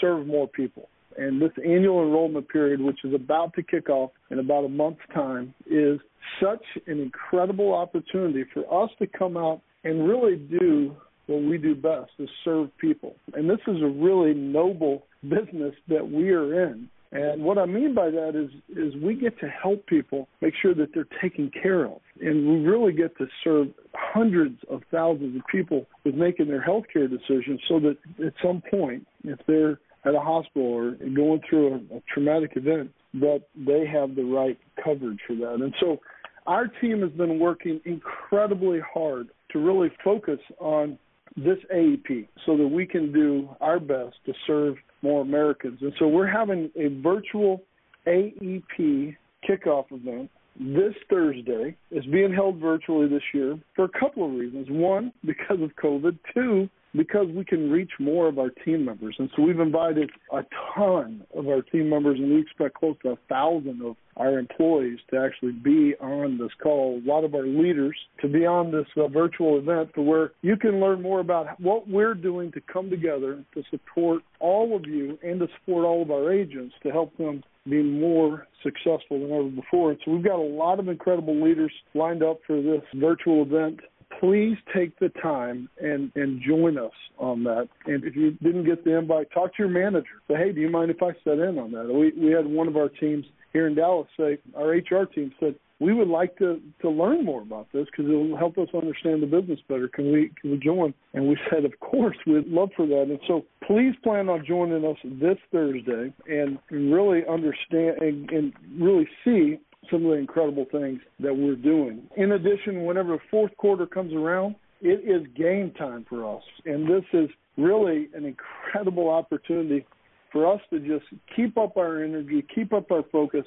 serve 0.00 0.26
more 0.26 0.48
people. 0.48 0.88
And 1.16 1.40
this 1.40 1.52
annual 1.64 2.02
enrollment 2.02 2.48
period, 2.48 2.80
which 2.80 2.98
is 3.04 3.14
about 3.14 3.54
to 3.54 3.62
kick 3.62 3.88
off 3.88 4.10
in 4.30 4.38
about 4.38 4.64
a 4.64 4.68
month's 4.68 5.00
time, 5.14 5.54
is 5.66 5.98
such 6.42 6.62
an 6.86 7.00
incredible 7.00 7.72
opportunity 7.72 8.44
for 8.52 8.84
us 8.84 8.90
to 8.98 9.06
come 9.06 9.36
out 9.36 9.62
and 9.84 10.06
really 10.06 10.36
do 10.36 10.94
what 11.26 11.42
we 11.42 11.58
do 11.58 11.74
best 11.74 12.10
is 12.18 12.28
serve 12.44 12.70
people. 12.78 13.16
And 13.34 13.48
this 13.48 13.58
is 13.66 13.82
a 13.82 13.86
really 13.86 14.34
noble 14.34 15.04
business 15.22 15.74
that 15.88 16.08
we 16.08 16.30
are 16.30 16.70
in. 16.70 16.88
And 17.16 17.42
what 17.42 17.58
I 17.58 17.66
mean 17.66 17.94
by 17.94 18.10
that 18.10 18.34
is 18.34 18.50
is 18.76 18.94
we 19.02 19.14
get 19.14 19.38
to 19.40 19.48
help 19.48 19.86
people 19.86 20.28
make 20.40 20.54
sure 20.60 20.74
that 20.74 20.88
they're 20.92 21.08
taken 21.22 21.50
care 21.50 21.84
of. 21.84 22.00
And 22.20 22.48
we 22.48 22.68
really 22.68 22.92
get 22.92 23.16
to 23.18 23.26
serve 23.42 23.68
hundreds 23.94 24.58
of 24.70 24.82
thousands 24.90 25.36
of 25.36 25.42
people 25.46 25.86
with 26.04 26.14
making 26.14 26.48
their 26.48 26.60
health 26.60 26.84
care 26.92 27.08
decisions 27.08 27.60
so 27.68 27.80
that 27.80 27.96
at 28.24 28.34
some 28.42 28.62
point, 28.70 29.06
if 29.24 29.38
they're 29.46 29.80
at 30.04 30.14
a 30.14 30.20
hospital 30.20 30.66
or 30.66 30.90
going 30.92 31.40
through 31.48 31.74
a, 31.74 31.96
a 31.96 32.02
traumatic 32.12 32.52
event, 32.56 32.90
that 33.14 33.42
they 33.54 33.86
have 33.86 34.14
the 34.14 34.24
right 34.24 34.58
coverage 34.82 35.18
for 35.26 35.34
that. 35.36 35.54
And 35.54 35.74
so 35.80 36.00
our 36.46 36.66
team 36.66 37.00
has 37.02 37.10
been 37.12 37.38
working 37.38 37.80
incredibly 37.84 38.80
hard 38.80 39.28
to 39.52 39.58
really 39.58 39.90
focus 40.04 40.38
on 40.58 40.98
this 41.36 41.58
AEP 41.74 42.28
so 42.44 42.56
that 42.56 42.66
we 42.66 42.86
can 42.86 43.12
do 43.12 43.48
our 43.60 43.78
best 43.78 44.16
to 44.26 44.32
serve 44.46 44.76
more 45.06 45.22
Americans. 45.22 45.78
And 45.80 45.92
so 45.98 46.08
we're 46.08 46.26
having 46.26 46.70
a 46.76 46.88
virtual 47.00 47.62
AEP 48.06 49.16
kickoff 49.48 49.86
event 49.90 50.30
this 50.58 50.94
Thursday. 51.08 51.76
It's 51.90 52.06
being 52.06 52.32
held 52.32 52.58
virtually 52.58 53.08
this 53.08 53.22
year 53.32 53.58
for 53.74 53.84
a 53.84 54.00
couple 54.00 54.24
of 54.24 54.32
reasons. 54.32 54.66
One, 54.70 55.12
because 55.24 55.58
of 55.62 55.70
COVID. 55.82 56.18
Two, 56.34 56.68
because 56.96 57.26
we 57.34 57.44
can 57.44 57.70
reach 57.70 57.90
more 57.98 58.28
of 58.28 58.38
our 58.38 58.50
team 58.50 58.84
members. 58.84 59.16
And 59.18 59.30
so 59.36 59.42
we've 59.42 59.60
invited 59.60 60.10
a 60.32 60.42
ton 60.74 61.24
of 61.34 61.48
our 61.48 61.62
team 61.62 61.90
members, 61.90 62.18
and 62.18 62.32
we 62.32 62.40
expect 62.40 62.74
close 62.74 62.96
to 63.02 63.10
a 63.10 63.18
thousand 63.28 63.82
of 63.82 63.96
our 64.16 64.38
employees 64.38 64.98
to 65.10 65.18
actually 65.18 65.52
be 65.52 65.94
on 66.00 66.38
this 66.38 66.50
call, 66.62 67.00
a 67.04 67.08
lot 67.08 67.24
of 67.24 67.34
our 67.34 67.46
leaders 67.46 67.96
to 68.22 68.28
be 68.28 68.46
on 68.46 68.72
this 68.72 68.86
uh, 68.96 69.08
virtual 69.08 69.58
event 69.58 69.90
to 69.94 70.00
where 70.00 70.32
you 70.40 70.56
can 70.56 70.80
learn 70.80 71.02
more 71.02 71.20
about 71.20 71.60
what 71.60 71.86
we're 71.88 72.14
doing 72.14 72.50
to 72.52 72.60
come 72.72 72.88
together 72.88 73.44
to 73.52 73.62
support 73.70 74.22
all 74.40 74.74
of 74.74 74.86
you 74.86 75.18
and 75.22 75.40
to 75.40 75.46
support 75.58 75.84
all 75.84 76.02
of 76.02 76.10
our 76.10 76.32
agents 76.32 76.74
to 76.82 76.90
help 76.90 77.14
them 77.18 77.42
be 77.68 77.82
more 77.82 78.46
successful 78.62 79.20
than 79.20 79.32
ever 79.32 79.48
before. 79.48 79.90
And 79.90 80.00
so 80.04 80.12
we've 80.12 80.24
got 80.24 80.38
a 80.38 80.42
lot 80.42 80.78
of 80.78 80.88
incredible 80.88 81.42
leaders 81.42 81.72
lined 81.94 82.22
up 82.22 82.38
for 82.46 82.62
this 82.62 82.82
virtual 82.94 83.42
event 83.42 83.80
please 84.20 84.56
take 84.74 84.98
the 84.98 85.08
time 85.20 85.68
and 85.80 86.12
and 86.14 86.40
join 86.46 86.78
us 86.78 86.92
on 87.18 87.44
that. 87.44 87.68
And 87.86 88.04
if 88.04 88.16
you 88.16 88.32
didn't 88.42 88.64
get 88.64 88.84
the 88.84 88.96
invite, 88.96 89.30
talk 89.32 89.54
to 89.56 89.62
your 89.62 89.68
manager. 89.68 90.22
Say, 90.28 90.36
hey, 90.36 90.52
do 90.52 90.60
you 90.60 90.70
mind 90.70 90.90
if 90.90 91.02
I 91.02 91.12
set 91.24 91.38
in 91.38 91.58
on 91.58 91.72
that? 91.72 91.92
We 91.92 92.12
we 92.20 92.32
had 92.32 92.46
one 92.46 92.68
of 92.68 92.76
our 92.76 92.88
teams 92.88 93.24
here 93.52 93.66
in 93.66 93.74
Dallas 93.74 94.08
say, 94.18 94.38
our 94.54 94.68
HR 94.68 95.06
team 95.06 95.32
said, 95.40 95.54
we 95.78 95.92
would 95.92 96.08
like 96.08 96.36
to 96.38 96.60
to 96.80 96.88
learn 96.88 97.24
more 97.24 97.42
about 97.42 97.68
this 97.72 97.86
because 97.86 98.10
it 98.10 98.14
will 98.14 98.36
help 98.36 98.56
us 98.58 98.68
understand 98.74 99.22
the 99.22 99.26
business 99.26 99.60
better. 99.68 99.88
Can 99.88 100.10
we 100.10 100.32
can 100.40 100.52
we 100.52 100.58
join? 100.58 100.94
And 101.12 101.28
we 101.28 101.36
said, 101.50 101.64
of 101.64 101.78
course, 101.80 102.16
we'd 102.26 102.46
love 102.46 102.70
for 102.76 102.86
that. 102.86 103.06
And 103.08 103.18
so 103.26 103.44
please 103.66 103.94
plan 104.02 104.28
on 104.28 104.44
joining 104.46 104.84
us 104.84 104.96
this 105.04 105.36
Thursday 105.52 106.12
and 106.28 106.58
really 106.70 107.22
understand 107.28 108.00
and, 108.00 108.30
and 108.30 108.52
really 108.78 109.08
see 109.24 109.58
some 109.90 110.04
of 110.04 110.12
the 110.12 110.16
incredible 110.18 110.66
things 110.70 111.00
that 111.20 111.36
we're 111.36 111.56
doing. 111.56 112.02
In 112.16 112.32
addition, 112.32 112.84
whenever 112.84 113.12
the 113.16 113.22
fourth 113.30 113.56
quarter 113.56 113.86
comes 113.86 114.12
around, 114.12 114.56
it 114.80 115.08
is 115.08 115.26
game 115.36 115.72
time 115.72 116.04
for 116.08 116.36
us. 116.36 116.42
And 116.64 116.88
this 116.88 117.04
is 117.12 117.28
really 117.56 118.08
an 118.14 118.24
incredible 118.24 119.08
opportunity 119.08 119.86
for 120.32 120.52
us 120.52 120.60
to 120.70 120.78
just 120.80 121.06
keep 121.34 121.56
up 121.56 121.76
our 121.76 122.02
energy, 122.02 122.44
keep 122.54 122.72
up 122.72 122.90
our 122.90 123.04
focus 123.10 123.44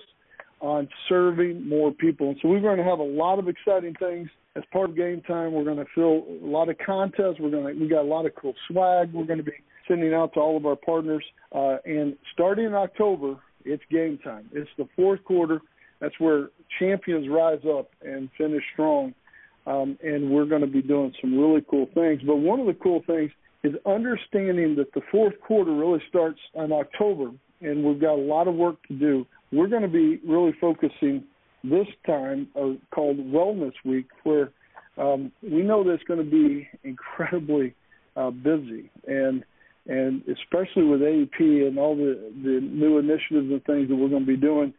on 0.59 0.89
serving 1.07 1.67
more 1.67 1.91
people. 1.91 2.29
And 2.29 2.37
so 2.41 2.49
we're 2.49 2.61
going 2.61 2.77
to 2.77 2.83
have 2.83 2.99
a 2.99 3.03
lot 3.03 3.39
of 3.39 3.47
exciting 3.47 3.95
things 3.99 4.29
as 4.55 4.63
part 4.71 4.89
of 4.89 4.95
game 4.95 5.21
time. 5.21 5.53
We're 5.53 5.63
going 5.63 5.77
to 5.77 5.85
fill 5.95 6.25
a 6.43 6.45
lot 6.45 6.69
of 6.69 6.77
contests. 6.83 7.35
We're 7.39 7.51
going 7.51 7.73
to 7.73 7.79
we 7.79 7.87
got 7.87 8.01
a 8.01 8.07
lot 8.07 8.25
of 8.25 8.33
cool 8.35 8.53
swag. 8.69 9.13
We're 9.13 9.25
going 9.25 9.37
to 9.37 9.43
be 9.43 9.53
sending 9.87 10.13
out 10.13 10.33
to 10.33 10.39
all 10.39 10.57
of 10.57 10.65
our 10.65 10.75
partners. 10.75 11.23
Uh, 11.53 11.77
and 11.85 12.15
starting 12.33 12.65
in 12.65 12.73
October, 12.73 13.37
it's 13.65 13.83
game 13.91 14.19
time. 14.23 14.49
It's 14.53 14.69
the 14.77 14.87
fourth 14.95 15.23
quarter. 15.23 15.61
That's 15.99 16.19
where 16.19 16.49
champions 16.79 17.27
rise 17.29 17.61
up 17.65 17.89
and 18.01 18.29
finish 18.37 18.63
strong. 18.73 19.13
Um, 19.67 19.97
and 20.01 20.31
we're 20.31 20.45
going 20.45 20.61
to 20.61 20.67
be 20.67 20.81
doing 20.81 21.13
some 21.21 21.37
really 21.37 21.63
cool 21.69 21.87
things. 21.93 22.21
But 22.25 22.37
one 22.37 22.59
of 22.59 22.65
the 22.65 22.73
cool 22.73 23.03
things 23.05 23.31
is 23.63 23.73
understanding 23.85 24.75
that 24.77 24.93
the 24.93 25.01
fourth 25.11 25.39
quarter 25.41 25.71
really 25.71 26.01
starts 26.09 26.39
in 26.55 26.71
October, 26.71 27.31
and 27.61 27.83
we've 27.83 27.99
got 27.99 28.13
a 28.13 28.21
lot 28.21 28.47
of 28.47 28.55
work 28.55 28.81
to 28.87 28.93
do. 28.93 29.27
We're 29.51 29.67
going 29.67 29.81
to 29.81 29.87
be 29.87 30.19
really 30.25 30.53
focusing 30.61 31.25
this 31.63 31.87
time 32.05 32.47
uh, 32.55 32.73
called 32.93 33.17
Wellness 33.17 33.73
Week, 33.83 34.07
where 34.23 34.51
um, 34.97 35.31
we 35.41 35.61
know 35.61 35.83
that's 35.83 36.03
going 36.03 36.23
to 36.23 36.29
be 36.29 36.67
incredibly 36.83 37.75
uh, 38.15 38.31
busy, 38.31 38.89
and 39.07 39.43
and 39.87 40.21
especially 40.27 40.83
with 40.83 41.01
AEP 41.01 41.67
and 41.67 41.79
all 41.79 41.95
the 41.95 42.31
the 42.43 42.59
new 42.61 42.97
initiatives 42.97 43.51
and 43.51 43.63
things 43.65 43.89
that 43.89 43.95
we're 43.95 44.09
going 44.09 44.25
to 44.25 44.27
be 44.27 44.37
doing. 44.37 44.73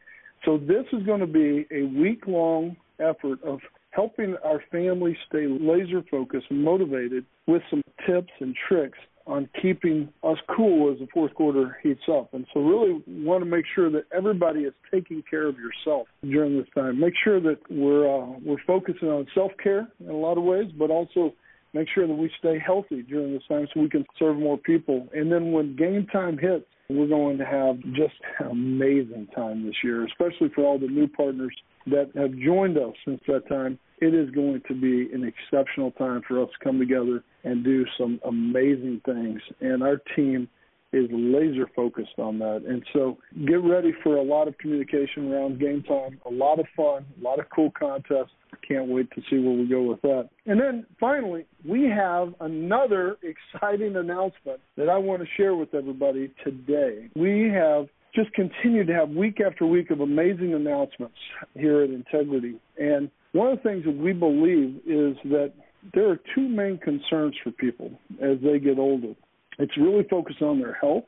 So 0.44 0.58
this 0.58 0.84
is 0.92 1.02
going 1.04 1.20
to 1.20 1.26
be 1.26 1.66
a 1.70 1.82
week 1.84 2.26
long 2.26 2.76
effort 2.98 3.42
of 3.44 3.60
helping 3.90 4.36
our 4.44 4.62
families 4.70 5.16
stay 5.28 5.46
laser 5.46 6.02
focused 6.10 6.46
and 6.50 6.62
motivated 6.62 7.26
with 7.46 7.62
some 7.70 7.82
tips 8.06 8.32
and 8.40 8.54
tricks 8.68 8.98
on 9.26 9.48
keeping 9.60 10.08
us 10.24 10.38
cool 10.56 10.92
as 10.92 10.98
the 10.98 11.06
fourth 11.12 11.34
quarter 11.34 11.78
heats 11.82 12.02
up. 12.10 12.32
And 12.32 12.46
so 12.52 12.60
really 12.60 13.02
want 13.06 13.42
to 13.44 13.50
make 13.50 13.64
sure 13.74 13.90
that 13.90 14.04
everybody 14.16 14.60
is 14.60 14.72
taking 14.90 15.22
care 15.28 15.46
of 15.46 15.56
yourself 15.56 16.08
during 16.22 16.56
this 16.56 16.66
time. 16.74 16.98
Make 16.98 17.14
sure 17.22 17.40
that 17.40 17.58
we're 17.70 18.08
uh, 18.08 18.38
we're 18.44 18.62
focusing 18.66 19.08
on 19.08 19.26
self-care 19.34 19.88
in 20.00 20.10
a 20.10 20.16
lot 20.16 20.38
of 20.38 20.44
ways, 20.44 20.70
but 20.76 20.90
also 20.90 21.34
make 21.72 21.88
sure 21.94 22.06
that 22.06 22.14
we 22.14 22.30
stay 22.38 22.58
healthy 22.58 23.02
during 23.02 23.32
this 23.32 23.42
time 23.48 23.66
so 23.72 23.80
we 23.80 23.88
can 23.88 24.04
serve 24.18 24.36
more 24.36 24.58
people. 24.58 25.08
And 25.14 25.30
then 25.30 25.52
when 25.52 25.76
game 25.76 26.06
time 26.12 26.38
hits, 26.38 26.66
we're 26.88 27.06
going 27.06 27.38
to 27.38 27.44
have 27.44 27.78
just 27.94 28.14
an 28.40 28.48
amazing 28.50 29.28
time 29.34 29.64
this 29.64 29.76
year, 29.84 30.04
especially 30.04 30.48
for 30.54 30.64
all 30.64 30.78
the 30.78 30.88
new 30.88 31.06
partners 31.06 31.54
that 31.86 32.10
have 32.16 32.36
joined 32.36 32.76
us 32.76 32.94
since 33.04 33.20
that 33.28 33.48
time. 33.48 33.78
It 34.00 34.14
is 34.14 34.30
going 34.30 34.62
to 34.66 34.74
be 34.74 35.12
an 35.12 35.24
exceptional 35.24 35.92
time 35.92 36.22
for 36.26 36.42
us 36.42 36.48
to 36.58 36.64
come 36.64 36.78
together 36.78 37.22
and 37.44 37.62
do 37.62 37.84
some 37.98 38.20
amazing 38.26 39.02
things. 39.04 39.40
And 39.60 39.82
our 39.82 40.00
team 40.16 40.48
is 40.92 41.08
laser 41.12 41.68
focused 41.74 42.18
on 42.18 42.38
that. 42.40 42.64
And 42.66 42.82
so 42.92 43.18
get 43.46 43.62
ready 43.62 43.92
for 44.02 44.16
a 44.16 44.22
lot 44.22 44.48
of 44.48 44.58
communication 44.58 45.32
around 45.32 45.60
game 45.60 45.82
time, 45.82 46.20
a 46.26 46.30
lot 46.30 46.58
of 46.58 46.66
fun, 46.76 47.06
a 47.18 47.22
lot 47.22 47.38
of 47.38 47.46
cool 47.54 47.72
contests. 47.78 48.32
Can't 48.66 48.88
wait 48.88 49.10
to 49.12 49.22
see 49.30 49.38
where 49.38 49.56
we 49.56 49.66
go 49.66 49.82
with 49.82 50.02
that. 50.02 50.28
And 50.46 50.60
then 50.60 50.86
finally, 50.98 51.46
we 51.64 51.84
have 51.84 52.34
another 52.40 53.16
exciting 53.22 53.96
announcement 53.96 54.60
that 54.76 54.88
I 54.88 54.98
want 54.98 55.22
to 55.22 55.28
share 55.36 55.54
with 55.54 55.74
everybody 55.74 56.32
today. 56.44 57.08
We 57.14 57.50
have 57.54 57.86
just 58.14 58.32
continued 58.32 58.88
to 58.88 58.94
have 58.94 59.10
week 59.10 59.40
after 59.40 59.66
week 59.66 59.90
of 59.90 60.00
amazing 60.00 60.54
announcements 60.54 61.16
here 61.54 61.82
at 61.82 61.90
Integrity. 61.90 62.56
And 62.78 63.10
one 63.32 63.52
of 63.52 63.58
the 63.58 63.62
things 63.62 63.84
that 63.84 63.96
we 63.96 64.12
believe 64.12 64.76
is 64.86 65.16
that 65.24 65.52
there 65.94 66.10
are 66.10 66.18
two 66.34 66.48
main 66.48 66.78
concerns 66.78 67.34
for 67.42 67.50
people 67.52 67.90
as 68.20 68.38
they 68.42 68.58
get 68.58 68.78
older. 68.78 69.14
It's 69.60 69.76
really 69.76 70.04
focused 70.08 70.42
on 70.42 70.60
their 70.60 70.74
health 70.74 71.04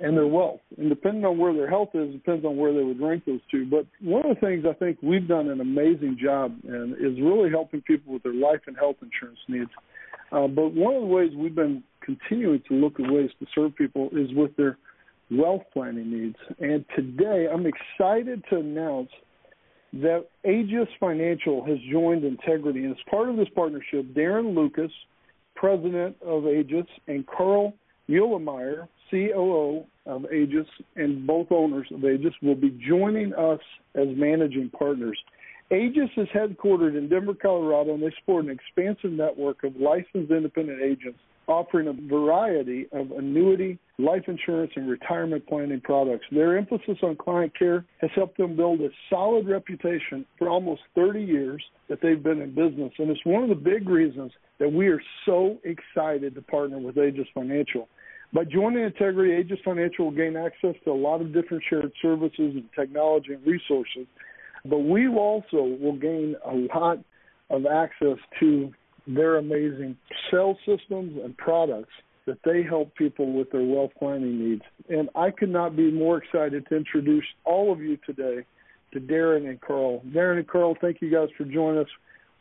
and 0.00 0.16
their 0.16 0.26
wealth. 0.26 0.60
And 0.78 0.88
depending 0.88 1.24
on 1.24 1.38
where 1.38 1.52
their 1.52 1.68
health 1.68 1.90
is, 1.94 2.12
depends 2.12 2.44
on 2.44 2.56
where 2.56 2.72
they 2.72 2.82
would 2.82 3.00
rank 3.00 3.24
those 3.26 3.40
two. 3.50 3.66
But 3.66 3.86
one 4.00 4.24
of 4.24 4.34
the 4.34 4.40
things 4.40 4.64
I 4.68 4.72
think 4.72 4.98
we've 5.02 5.28
done 5.28 5.48
an 5.48 5.60
amazing 5.60 6.18
job 6.22 6.56
in 6.64 6.96
is 6.98 7.20
really 7.22 7.50
helping 7.50 7.82
people 7.82 8.12
with 8.12 8.22
their 8.22 8.34
life 8.34 8.60
and 8.66 8.76
health 8.76 8.96
insurance 9.02 9.38
needs. 9.48 9.70
Uh, 10.32 10.46
but 10.46 10.72
one 10.72 10.94
of 10.94 11.02
the 11.02 11.06
ways 11.06 11.32
we've 11.36 11.54
been 11.54 11.82
continuing 12.00 12.62
to 12.68 12.74
look 12.74 12.98
at 12.98 13.10
ways 13.10 13.30
to 13.40 13.46
serve 13.54 13.76
people 13.76 14.08
is 14.12 14.32
with 14.34 14.56
their 14.56 14.78
wealth 15.30 15.62
planning 15.72 16.10
needs. 16.10 16.36
And 16.60 16.84
today 16.96 17.46
I'm 17.52 17.66
excited 17.66 18.42
to 18.50 18.56
announce 18.56 19.10
that 19.92 20.26
Aegis 20.44 20.88
Financial 20.98 21.64
has 21.64 21.78
joined 21.90 22.24
Integrity. 22.24 22.84
And 22.84 22.92
as 22.92 23.02
part 23.10 23.28
of 23.28 23.36
this 23.36 23.48
partnership, 23.54 24.14
Darren 24.14 24.54
Lucas, 24.54 24.92
president 25.60 26.16
of 26.22 26.46
Aegis, 26.46 26.86
and 27.06 27.26
Carl 27.26 27.74
Muehlemeyer, 28.08 28.88
COO 29.10 29.84
of 30.06 30.24
Aegis, 30.32 30.66
and 30.96 31.26
both 31.26 31.48
owners 31.52 31.86
of 31.92 32.02
Aegis, 32.02 32.32
will 32.42 32.54
be 32.54 32.70
joining 32.88 33.34
us 33.34 33.60
as 33.94 34.08
managing 34.16 34.70
partners. 34.70 35.18
Aegis 35.70 36.08
is 36.16 36.28
headquartered 36.34 36.96
in 36.96 37.08
Denver, 37.10 37.34
Colorado, 37.34 37.92
and 37.92 38.02
they 38.02 38.12
support 38.18 38.46
an 38.46 38.50
expansive 38.50 39.12
network 39.12 39.62
of 39.62 39.76
licensed 39.76 40.32
independent 40.32 40.82
agents 40.82 41.18
offering 41.50 41.88
a 41.88 41.92
variety 41.92 42.86
of 42.92 43.10
annuity, 43.10 43.78
life 43.98 44.22
insurance, 44.28 44.72
and 44.76 44.88
retirement 44.88 45.46
planning 45.46 45.80
products. 45.80 46.24
Their 46.30 46.56
emphasis 46.56 46.98
on 47.02 47.16
client 47.16 47.52
care 47.58 47.84
has 48.00 48.10
helped 48.14 48.38
them 48.38 48.56
build 48.56 48.80
a 48.80 48.88
solid 49.10 49.48
reputation 49.48 50.24
for 50.38 50.48
almost 50.48 50.82
30 50.94 51.22
years 51.22 51.62
that 51.88 52.00
they've 52.00 52.22
been 52.22 52.40
in 52.40 52.54
business. 52.54 52.92
And 52.98 53.10
it's 53.10 53.24
one 53.26 53.42
of 53.42 53.48
the 53.48 53.54
big 53.54 53.88
reasons 53.88 54.32
that 54.58 54.72
we 54.72 54.88
are 54.88 55.02
so 55.26 55.58
excited 55.64 56.34
to 56.36 56.42
partner 56.42 56.78
with 56.78 56.96
Aegis 56.96 57.26
Financial. 57.34 57.88
By 58.32 58.44
joining 58.44 58.84
Integrity, 58.84 59.34
Aegis 59.34 59.58
Financial 59.64 60.04
will 60.04 60.12
gain 60.16 60.36
access 60.36 60.76
to 60.84 60.92
a 60.92 60.94
lot 60.94 61.20
of 61.20 61.32
different 61.32 61.64
shared 61.68 61.92
services 62.00 62.32
and 62.38 62.64
technology 62.78 63.32
and 63.32 63.44
resources, 63.44 64.06
but 64.64 64.78
we 64.78 65.08
also 65.08 65.76
will 65.80 65.96
gain 65.96 66.36
a 66.46 66.54
lot 66.54 66.98
of 67.50 67.66
access 67.66 68.18
to 68.38 68.72
their 69.14 69.36
amazing 69.36 69.96
cell 70.30 70.56
systems 70.66 71.18
and 71.22 71.36
products 71.36 71.92
that 72.26 72.38
they 72.44 72.62
help 72.62 72.94
people 72.94 73.32
with 73.32 73.50
their 73.50 73.64
wealth 73.64 73.90
planning 73.98 74.50
needs. 74.50 74.62
And 74.88 75.08
I 75.14 75.30
could 75.30 75.48
not 75.48 75.76
be 75.76 75.90
more 75.90 76.18
excited 76.18 76.66
to 76.68 76.76
introduce 76.76 77.24
all 77.44 77.72
of 77.72 77.80
you 77.80 77.98
today 78.06 78.44
to 78.92 79.00
Darren 79.00 79.48
and 79.48 79.60
Carl. 79.60 80.02
Darren 80.14 80.38
and 80.38 80.48
Carl, 80.48 80.76
thank 80.80 81.00
you 81.00 81.10
guys 81.10 81.28
for 81.36 81.44
joining 81.44 81.80
us. 81.80 81.88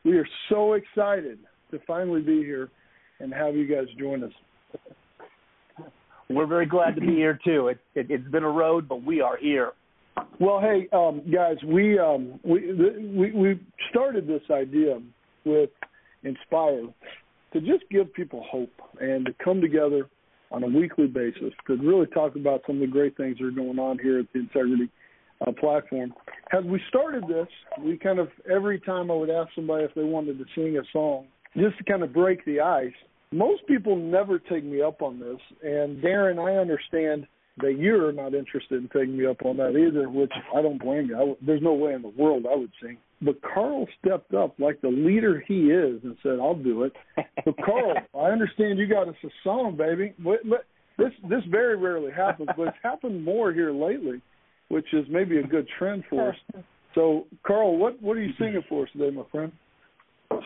We 0.04 0.18
are 0.18 0.28
so 0.50 0.74
excited 0.74 1.40
to 1.72 1.80
finally 1.88 2.22
be 2.22 2.40
here 2.40 2.70
and 3.20 3.34
have 3.34 3.56
you 3.56 3.68
guys 3.68 3.88
join 3.98 4.24
us. 4.24 4.32
We're 6.30 6.46
very 6.46 6.68
glad 6.68 6.96
to 6.96 7.02
be 7.02 7.16
here 7.16 7.40
too. 7.44 7.70
It, 7.70 7.80
it, 7.96 8.12
has 8.12 8.32
been 8.32 8.44
a 8.44 8.50
road, 8.50 8.88
but 8.88 9.04
we 9.04 9.20
are 9.22 9.38
here. 9.38 9.72
Well, 10.40 10.60
hey 10.60 10.88
um, 10.94 11.22
guys, 11.32 11.58
we 11.66 11.98
um, 11.98 12.40
we 12.44 12.72
we 12.74 13.32
we 13.32 13.60
started 13.90 14.28
this 14.28 14.44
idea 14.52 15.00
with 15.46 15.72
Inspire 16.24 16.88
to 17.54 17.62
just 17.62 17.84
give 17.90 18.14
people 18.14 18.46
hope 18.50 18.74
and 19.00 19.26
to 19.26 19.34
come 19.44 19.62
together 19.62 20.10
on 20.52 20.64
a 20.64 20.68
weekly 20.68 21.08
basis 21.08 21.54
to 21.68 21.76
really 21.78 22.08
talk 22.08 22.36
about 22.36 22.62
some 22.66 22.78
of 22.78 22.82
the 22.82 22.88
great 22.88 23.16
things 23.18 23.38
that 23.38 23.46
are 23.46 23.52
going 23.52 23.80
on 23.80 24.00
here 24.00 24.20
at 24.20 24.26
the 24.34 24.40
Integrity 24.40 24.90
uh, 25.46 25.52
platform. 25.60 26.14
As 26.52 26.64
we 26.66 26.82
started 26.90 27.24
this, 27.28 27.48
we 27.80 27.98
kind 27.98 28.20
of 28.20 28.30
every 28.52 28.80
time 28.80 29.12
I 29.12 29.14
would 29.14 29.30
ask 29.30 29.50
somebody 29.56 29.84
if 29.84 29.94
they 29.96 30.04
wanted 30.04 30.38
to 30.40 30.46
sing 30.56 30.78
a 30.78 30.82
song, 30.92 31.28
just 31.56 31.78
to 31.78 31.84
kind 31.84 32.04
of 32.04 32.14
break 32.14 32.44
the 32.46 32.60
ice. 32.60 32.94
Most 33.32 33.66
people 33.68 33.96
never 33.96 34.40
take 34.40 34.64
me 34.64 34.82
up 34.82 35.02
on 35.04 35.20
this, 35.20 35.38
and 35.64 36.02
Darren, 36.04 36.40
I 36.40 36.60
understand 36.60 37.28
that 37.58 37.78
you're 37.78 38.12
not 38.12 38.34
interested 38.34 38.82
in 38.82 38.90
taking 38.90 39.18
me 39.18 39.26
up 39.26 39.46
on 39.46 39.58
that 39.58 39.78
either, 39.78 40.10
which 40.10 40.32
I 40.56 40.62
don't 40.62 40.82
blame 40.82 41.08
you. 41.08 41.18
I, 41.18 41.46
there's 41.46 41.62
no 41.62 41.74
way 41.74 41.94
in 41.94 42.02
the 42.02 42.10
world 42.10 42.46
I 42.52 42.56
would 42.56 42.72
sing. 42.82 42.98
But 43.22 43.42
Carl 43.42 43.86
stepped 44.00 44.34
up 44.34 44.56
like 44.60 44.80
the 44.82 44.90
leader 44.90 45.44
he 45.46 45.72
is 45.72 46.02
and 46.04 46.16
said, 46.24 46.40
"I'll 46.40 46.56
do 46.56 46.84
it." 46.84 46.94
So 47.44 47.54
Carl, 47.66 47.96
I 48.16 48.32
understand 48.32 48.80
you 48.80 48.88
got 48.88 49.10
us 49.10 49.16
a 49.24 49.30
song, 49.44 49.76
baby. 49.76 50.14
But, 50.20 50.40
but 50.50 50.66
this 50.98 51.12
this 51.30 51.44
very 51.50 51.76
rarely 51.76 52.12
happens, 52.12 52.50
but 52.56 52.68
it's 52.70 52.78
happened 52.82 53.24
more 53.24 53.52
here 53.52 53.72
lately, 53.72 54.22
which 54.70 54.94
is 54.94 55.06
maybe 55.10 55.38
a 55.40 55.44
good 55.44 55.68
trend 55.78 56.04
for 56.10 56.30
us. 56.30 56.36
So, 56.96 57.28
Carl, 57.46 57.78
what 57.78 58.02
what 58.02 58.18
are 58.18 58.22
you 58.22 58.34
singing 58.40 58.64
for 58.68 58.84
us 58.84 58.90
today, 58.94 59.16
my 59.16 59.22
friend? 59.32 59.52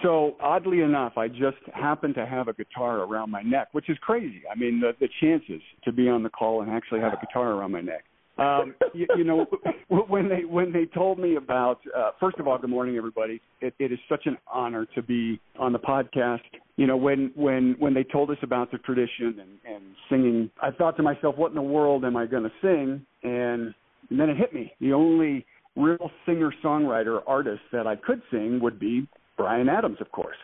So 0.01 0.35
oddly 0.41 0.81
enough, 0.81 1.17
I 1.17 1.27
just 1.27 1.57
happen 1.73 2.13
to 2.15 2.25
have 2.25 2.47
a 2.47 2.53
guitar 2.53 2.99
around 2.99 3.31
my 3.31 3.41
neck, 3.41 3.69
which 3.73 3.89
is 3.89 3.97
crazy. 4.01 4.41
I 4.51 4.57
mean, 4.57 4.79
the, 4.79 4.91
the 4.99 5.09
chances 5.21 5.61
to 5.83 5.91
be 5.91 6.09
on 6.09 6.23
the 6.23 6.29
call 6.29 6.61
and 6.61 6.71
actually 6.71 7.01
have 7.01 7.13
a 7.13 7.25
guitar 7.25 7.51
around 7.51 7.71
my 7.71 7.81
neck. 7.81 8.03
Um, 8.37 8.73
you, 8.93 9.07
you 9.15 9.23
know, 9.23 9.45
when 9.89 10.27
they 10.27 10.43
when 10.45 10.71
they 10.71 10.85
told 10.85 11.19
me 11.19 11.35
about, 11.35 11.79
uh, 11.95 12.11
first 12.19 12.39
of 12.39 12.47
all, 12.47 12.57
good 12.57 12.69
morning, 12.69 12.97
everybody. 12.97 13.39
It, 13.61 13.73
it 13.79 13.91
is 13.91 13.99
such 14.09 14.25
an 14.25 14.37
honor 14.51 14.87
to 14.95 15.01
be 15.01 15.39
on 15.59 15.71
the 15.71 15.79
podcast. 15.79 16.39
You 16.75 16.87
know, 16.87 16.97
when 16.97 17.31
when 17.35 17.75
when 17.77 17.93
they 17.93 18.03
told 18.03 18.31
us 18.31 18.37
about 18.41 18.71
the 18.71 18.79
tradition 18.79 19.39
and, 19.39 19.75
and 19.75 19.83
singing, 20.09 20.49
I 20.61 20.71
thought 20.71 20.97
to 20.97 21.03
myself, 21.03 21.37
what 21.37 21.49
in 21.49 21.55
the 21.55 21.61
world 21.61 22.05
am 22.05 22.17
I 22.17 22.25
going 22.25 22.43
to 22.43 22.51
sing? 22.61 23.05
And, 23.23 23.73
and 24.09 24.19
then 24.19 24.29
it 24.29 24.37
hit 24.37 24.53
me. 24.53 24.73
The 24.81 24.93
only 24.93 25.45
real 25.75 26.11
singer 26.25 26.53
songwriter 26.63 27.19
artist 27.27 27.61
that 27.71 27.87
I 27.87 27.95
could 27.95 28.21
sing 28.31 28.59
would 28.61 28.79
be 28.79 29.07
Bryan 29.37 29.69
Adams, 29.69 29.97
of 30.01 30.11
course. 30.11 30.37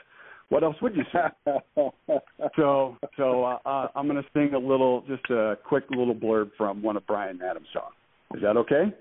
What 0.50 0.63
else 0.63 0.75
would 0.82 0.96
you 0.96 1.03
say? 1.13 1.53
so, 2.56 2.98
so 3.18 3.44
uh, 3.44 3.60
uh, 3.65 3.88
I'm 3.96 4.08
going 4.08 4.22
to 4.22 4.29
sing 4.34 4.53
a 4.56 4.60
little, 4.60 5.03
just 5.08 5.29
a 5.29 5.58
quick 5.63 5.84
little 5.91 6.15
blurb 6.15 6.50
from 6.58 6.82
one 6.82 6.98
of 6.98 7.06
Bryan 7.06 7.39
Adams' 7.48 7.68
songs. 7.72 7.94
Is 8.36 8.41
that 8.41 8.58
okay? 8.58 8.94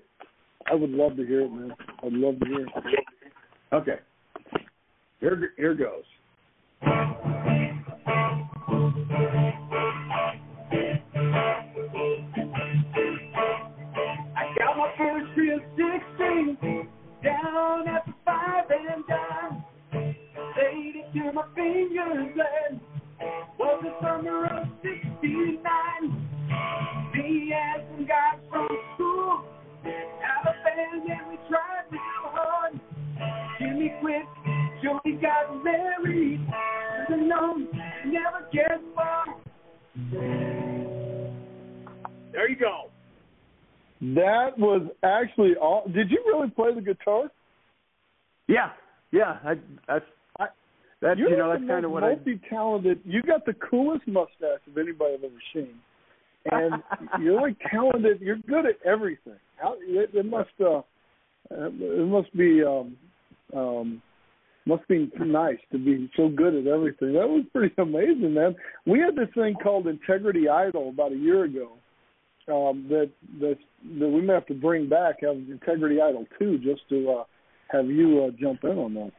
I 0.71 0.75
would 0.75 0.91
love 0.91 1.17
to 1.17 1.25
hear 1.25 1.41
it, 1.41 1.51
man. 1.51 1.73
I'd 2.03 2.13
love 2.13 2.39
to 2.39 2.45
hear 2.45 2.61
it. 2.61 2.69
Okay. 3.73 3.99
Here, 5.19 5.51
here 5.57 5.75
goes. 5.75 6.03
Was 44.59 44.81
actually 45.03 45.55
all. 45.55 45.87
Did 45.93 46.11
you 46.11 46.23
really 46.27 46.49
play 46.49 46.73
the 46.73 46.81
guitar? 46.81 47.31
Yeah, 48.47 48.71
yeah. 49.11 49.37
I, 49.43 49.55
that's 49.87 50.05
I- 50.39 50.47
that. 51.01 51.17
You're 51.17 51.29
You 51.31 51.37
know, 51.37 51.49
that's 51.51 51.67
kind 51.67 51.85
of 51.85 51.91
what 51.91 52.03
I. 52.03 52.15
multi-talented. 52.15 53.01
You 53.05 53.21
got 53.23 53.45
the 53.45 53.53
coolest 53.53 54.07
mustache 54.07 54.61
of 54.67 54.77
anybody 54.77 55.15
I've 55.15 55.23
ever 55.23 55.33
seen, 55.53 55.75
and 56.51 56.83
you're 57.23 57.39
like 57.41 57.57
talented. 57.71 58.19
You're 58.21 58.37
good 58.37 58.65
at 58.65 58.75
everything. 58.85 59.39
How, 59.57 59.75
it, 59.79 60.09
it 60.13 60.25
must. 60.25 60.49
Uh, 60.59 60.81
it 61.51 62.07
must 62.07 62.35
be. 62.35 62.63
Um, 62.63 62.97
um, 63.55 64.01
must 64.65 64.87
be 64.87 65.09
nice 65.19 65.57
to 65.71 65.79
be 65.79 66.11
so 66.15 66.29
good 66.29 66.53
at 66.53 66.67
everything. 66.67 67.13
That 67.13 67.27
was 67.27 67.43
pretty 67.51 67.73
amazing, 67.79 68.35
man. 68.35 68.55
We 68.85 68.99
had 68.99 69.15
this 69.15 69.33
thing 69.33 69.55
called 69.55 69.87
Integrity 69.87 70.47
Idol 70.47 70.89
about 70.89 71.11
a 71.11 71.15
year 71.15 71.45
ago. 71.45 71.71
Um, 72.49 72.85
that 72.89 73.09
that 73.39 73.57
that 73.99 74.07
we 74.07 74.21
may 74.21 74.33
have 74.33 74.47
to 74.47 74.53
bring 74.53 74.89
back. 74.89 75.17
Have 75.21 75.35
Integrity 75.35 76.01
Idol 76.01 76.25
too, 76.37 76.57
just 76.57 76.81
to 76.89 77.19
uh, 77.19 77.23
have 77.69 77.87
you 77.87 78.25
uh, 78.25 78.31
jump 78.39 78.63
in 78.63 78.77
on 78.77 78.93
that. 78.95 79.11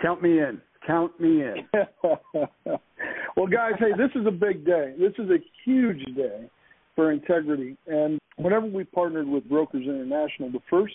Count 0.00 0.22
me 0.22 0.38
in. 0.38 0.60
Count 0.86 1.18
me 1.20 1.42
in. 1.42 1.56
well, 3.36 3.46
guys, 3.46 3.72
hey, 3.78 3.92
this 3.96 4.10
is 4.14 4.26
a 4.26 4.30
big 4.30 4.64
day. 4.64 4.94
This 4.98 5.12
is 5.18 5.30
a 5.30 5.38
huge 5.64 6.04
day 6.16 6.48
for 6.94 7.12
integrity. 7.12 7.76
And 7.86 8.18
whenever 8.36 8.66
we 8.66 8.84
partnered 8.84 9.28
with 9.28 9.48
Brokers 9.48 9.84
International, 9.84 10.50
the 10.50 10.60
first 10.70 10.94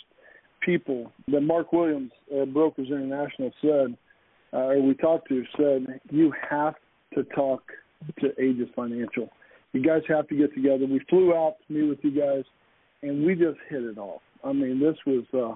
people 0.61 1.11
that 1.27 1.41
Mark 1.41 1.73
Williams 1.73 2.11
at 2.41 2.53
Brokers 2.53 2.87
International 2.87 3.51
said, 3.61 3.97
uh, 4.53 4.57
or 4.57 4.81
we 4.81 4.93
talked 4.95 5.27
to, 5.29 5.43
said, 5.57 5.99
you 6.11 6.33
have 6.49 6.75
to 7.13 7.23
talk 7.35 7.61
to 8.19 8.41
Aegis 8.41 8.69
Financial. 8.75 9.29
You 9.73 9.81
guys 9.81 10.01
have 10.07 10.27
to 10.27 10.35
get 10.35 10.53
together. 10.53 10.85
We 10.85 11.01
flew 11.09 11.33
out 11.33 11.55
to 11.67 11.73
meet 11.73 11.89
with 11.89 11.99
you 12.03 12.11
guys, 12.11 12.43
and 13.01 13.25
we 13.25 13.35
just 13.35 13.57
hit 13.69 13.83
it 13.83 13.97
off. 13.97 14.21
I 14.43 14.53
mean, 14.53 14.79
this 14.79 14.95
was. 15.05 15.25
Uh, 15.33 15.55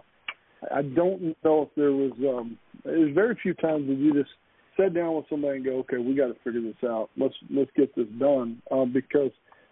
I 0.73 0.81
don't 0.81 1.35
know 1.43 1.63
if 1.63 1.69
there 1.75 1.91
was. 1.91 2.11
Um, 2.19 2.57
there's 2.83 3.13
very 3.13 3.37
few 3.41 3.53
times 3.53 3.87
that 3.87 3.97
you 3.97 4.13
just 4.13 4.31
sat 4.75 4.93
down 4.93 5.15
with 5.15 5.25
somebody 5.29 5.57
and 5.57 5.65
go, 5.65 5.77
okay, 5.79 5.97
we 5.97 6.15
got 6.15 6.27
to 6.27 6.35
figure 6.43 6.61
this 6.61 6.83
out. 6.83 7.09
Let's 7.15 7.35
let's 7.51 7.71
get 7.75 7.95
this 7.95 8.07
done 8.19 8.61
uh, 8.71 8.85
because 8.85 9.31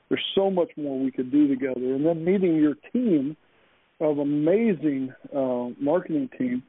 there's 0.09 0.23
so 0.35 0.51
much 0.51 0.69
more 0.77 0.99
we 0.99 1.11
could 1.11 1.31
do 1.31 1.47
together. 1.47 1.95
And 1.95 2.05
then 2.05 2.23
meeting 2.23 2.55
your 2.55 2.75
team 2.93 3.35
of 3.99 4.19
amazing 4.19 5.13
uh, 5.35 5.69
marketing 5.81 6.29
team 6.37 6.63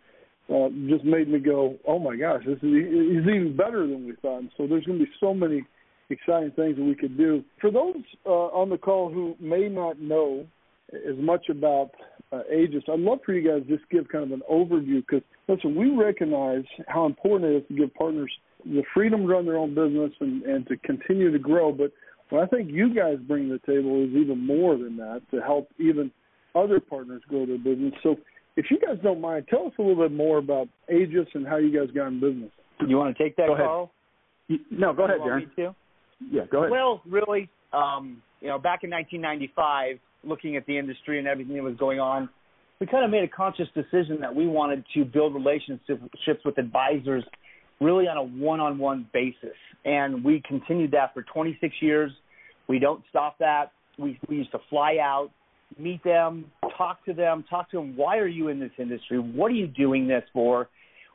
uh, 0.49 0.68
just 0.88 1.04
made 1.04 1.28
me 1.28 1.40
go, 1.40 1.76
oh 1.87 1.99
my 1.99 2.16
gosh, 2.16 2.42
this 2.47 2.56
is 2.56 2.62
he's 2.62 3.26
even 3.26 3.54
better 3.56 3.87
than 3.87 4.06
we 4.06 4.14
thought. 4.23 4.38
And 4.38 4.50
so 4.56 4.66
there's 4.66 4.85
going 4.85 4.99
to 4.99 5.04
be 5.04 5.10
so 5.21 5.34
many 5.34 5.65
exciting 6.10 6.52
things 6.52 6.76
that 6.76 6.84
we 6.84 6.95
could 6.95 7.16
do. 7.16 7.45
For 7.60 7.71
those 7.71 7.97
uh, 8.25 8.30
on 8.30 8.71
the 8.71 8.78
call 8.78 9.10
who 9.10 9.34
may 9.40 9.69
not 9.69 10.00
know 10.00 10.47
as 10.92 11.16
much 11.19 11.49
about 11.49 11.90
uh, 12.32 12.42
Aegis, 12.52 12.84
I'd 12.88 13.00
love 13.00 13.19
for 13.25 13.32
you 13.32 13.49
guys 13.49 13.66
to 13.66 13.76
just 13.76 13.88
give 13.90 14.08
kind 14.08 14.25
of 14.25 14.32
an 14.32 14.42
overview 14.50 15.04
because 15.06 15.23
listen, 15.49 15.75
we 15.75 15.90
recognize 15.90 16.64
how 16.88 17.06
important 17.06 17.50
it 17.50 17.56
is 17.56 17.69
to 17.69 17.75
give 17.75 17.95
partners 17.95 18.32
the 18.64 18.82
freedom 18.95 19.23
to 19.23 19.26
run 19.26 19.47
their 19.47 19.56
own 19.56 19.75
business 19.75 20.12
and, 20.21 20.42
and 20.42 20.66
to 20.69 20.76
continue 20.78 21.30
to 21.30 21.38
grow. 21.38 21.73
But 21.73 21.92
what 22.30 22.42
I 22.42 22.47
think 22.47 22.71
you 22.71 22.95
guys 22.95 23.19
bring 23.26 23.49
to 23.49 23.58
the 23.58 23.73
table 23.73 24.02
is 24.04 24.10
even 24.10 24.45
more 24.45 24.76
than 24.76 24.97
that 24.97 25.23
to 25.30 25.40
help 25.40 25.69
even 25.78 26.10
other 26.54 26.80
partners 26.80 27.23
grow 27.28 27.47
their 27.47 27.58
business. 27.58 27.92
So 28.02 28.16
if 28.56 28.66
you 28.71 28.78
guys 28.78 28.97
don't 29.02 29.21
mind, 29.21 29.47
tell 29.49 29.66
us 29.66 29.73
a 29.78 29.82
little 29.82 30.08
bit 30.08 30.16
more 30.16 30.38
about 30.38 30.69
Aegis 30.90 31.28
and 31.34 31.47
how 31.47 31.58
you 31.58 31.76
guys 31.76 31.95
got 31.95 32.08
in 32.08 32.21
business. 32.21 32.50
You 32.86 32.97
want 32.97 33.16
to 33.16 33.23
take 33.23 33.36
that, 33.36 33.47
Go 33.47 33.54
ahead. 33.54 33.66
Carl? 33.66 33.92
No, 34.71 34.92
go 34.92 35.04
ahead, 35.04 35.19
You 35.23 35.30
want 35.30 35.56
Darren. 35.56 35.75
Yeah, 36.20 36.42
go 36.50 36.58
ahead. 36.58 36.70
Well, 36.70 37.02
really, 37.08 37.48
um, 37.72 38.22
you 38.40 38.48
know, 38.48 38.58
back 38.58 38.84
in 38.84 38.90
1995, 38.90 39.98
looking 40.24 40.56
at 40.56 40.66
the 40.66 40.78
industry 40.78 41.18
and 41.18 41.28
everything 41.28 41.56
that 41.56 41.62
was 41.62 41.76
going 41.76 42.00
on, 42.00 42.28
we 42.80 42.86
kind 42.86 43.04
of 43.04 43.10
made 43.10 43.24
a 43.24 43.28
conscious 43.28 43.68
decision 43.74 44.20
that 44.20 44.34
we 44.34 44.46
wanted 44.46 44.84
to 44.94 45.04
build 45.04 45.34
relationships 45.34 46.44
with 46.44 46.58
advisors 46.58 47.24
really 47.80 48.06
on 48.06 48.16
a 48.16 48.22
one-on-one 48.22 49.08
basis. 49.12 49.56
And 49.84 50.24
we 50.24 50.42
continued 50.46 50.90
that 50.92 51.14
for 51.14 51.22
26 51.22 51.74
years. 51.80 52.10
We 52.68 52.78
don't 52.78 53.02
stop 53.08 53.38
that. 53.38 53.72
We, 53.98 54.18
we 54.28 54.36
used 54.36 54.52
to 54.52 54.58
fly 54.68 54.98
out, 55.00 55.30
meet 55.78 56.02
them, 56.04 56.50
talk 56.76 57.04
to 57.06 57.14
them, 57.14 57.44
talk 57.48 57.70
to 57.70 57.78
them. 57.78 57.96
Why 57.96 58.18
are 58.18 58.26
you 58.26 58.48
in 58.48 58.60
this 58.60 58.72
industry? 58.78 59.18
What 59.18 59.50
are 59.50 59.54
you 59.54 59.66
doing 59.66 60.06
this 60.06 60.24
for? 60.32 60.68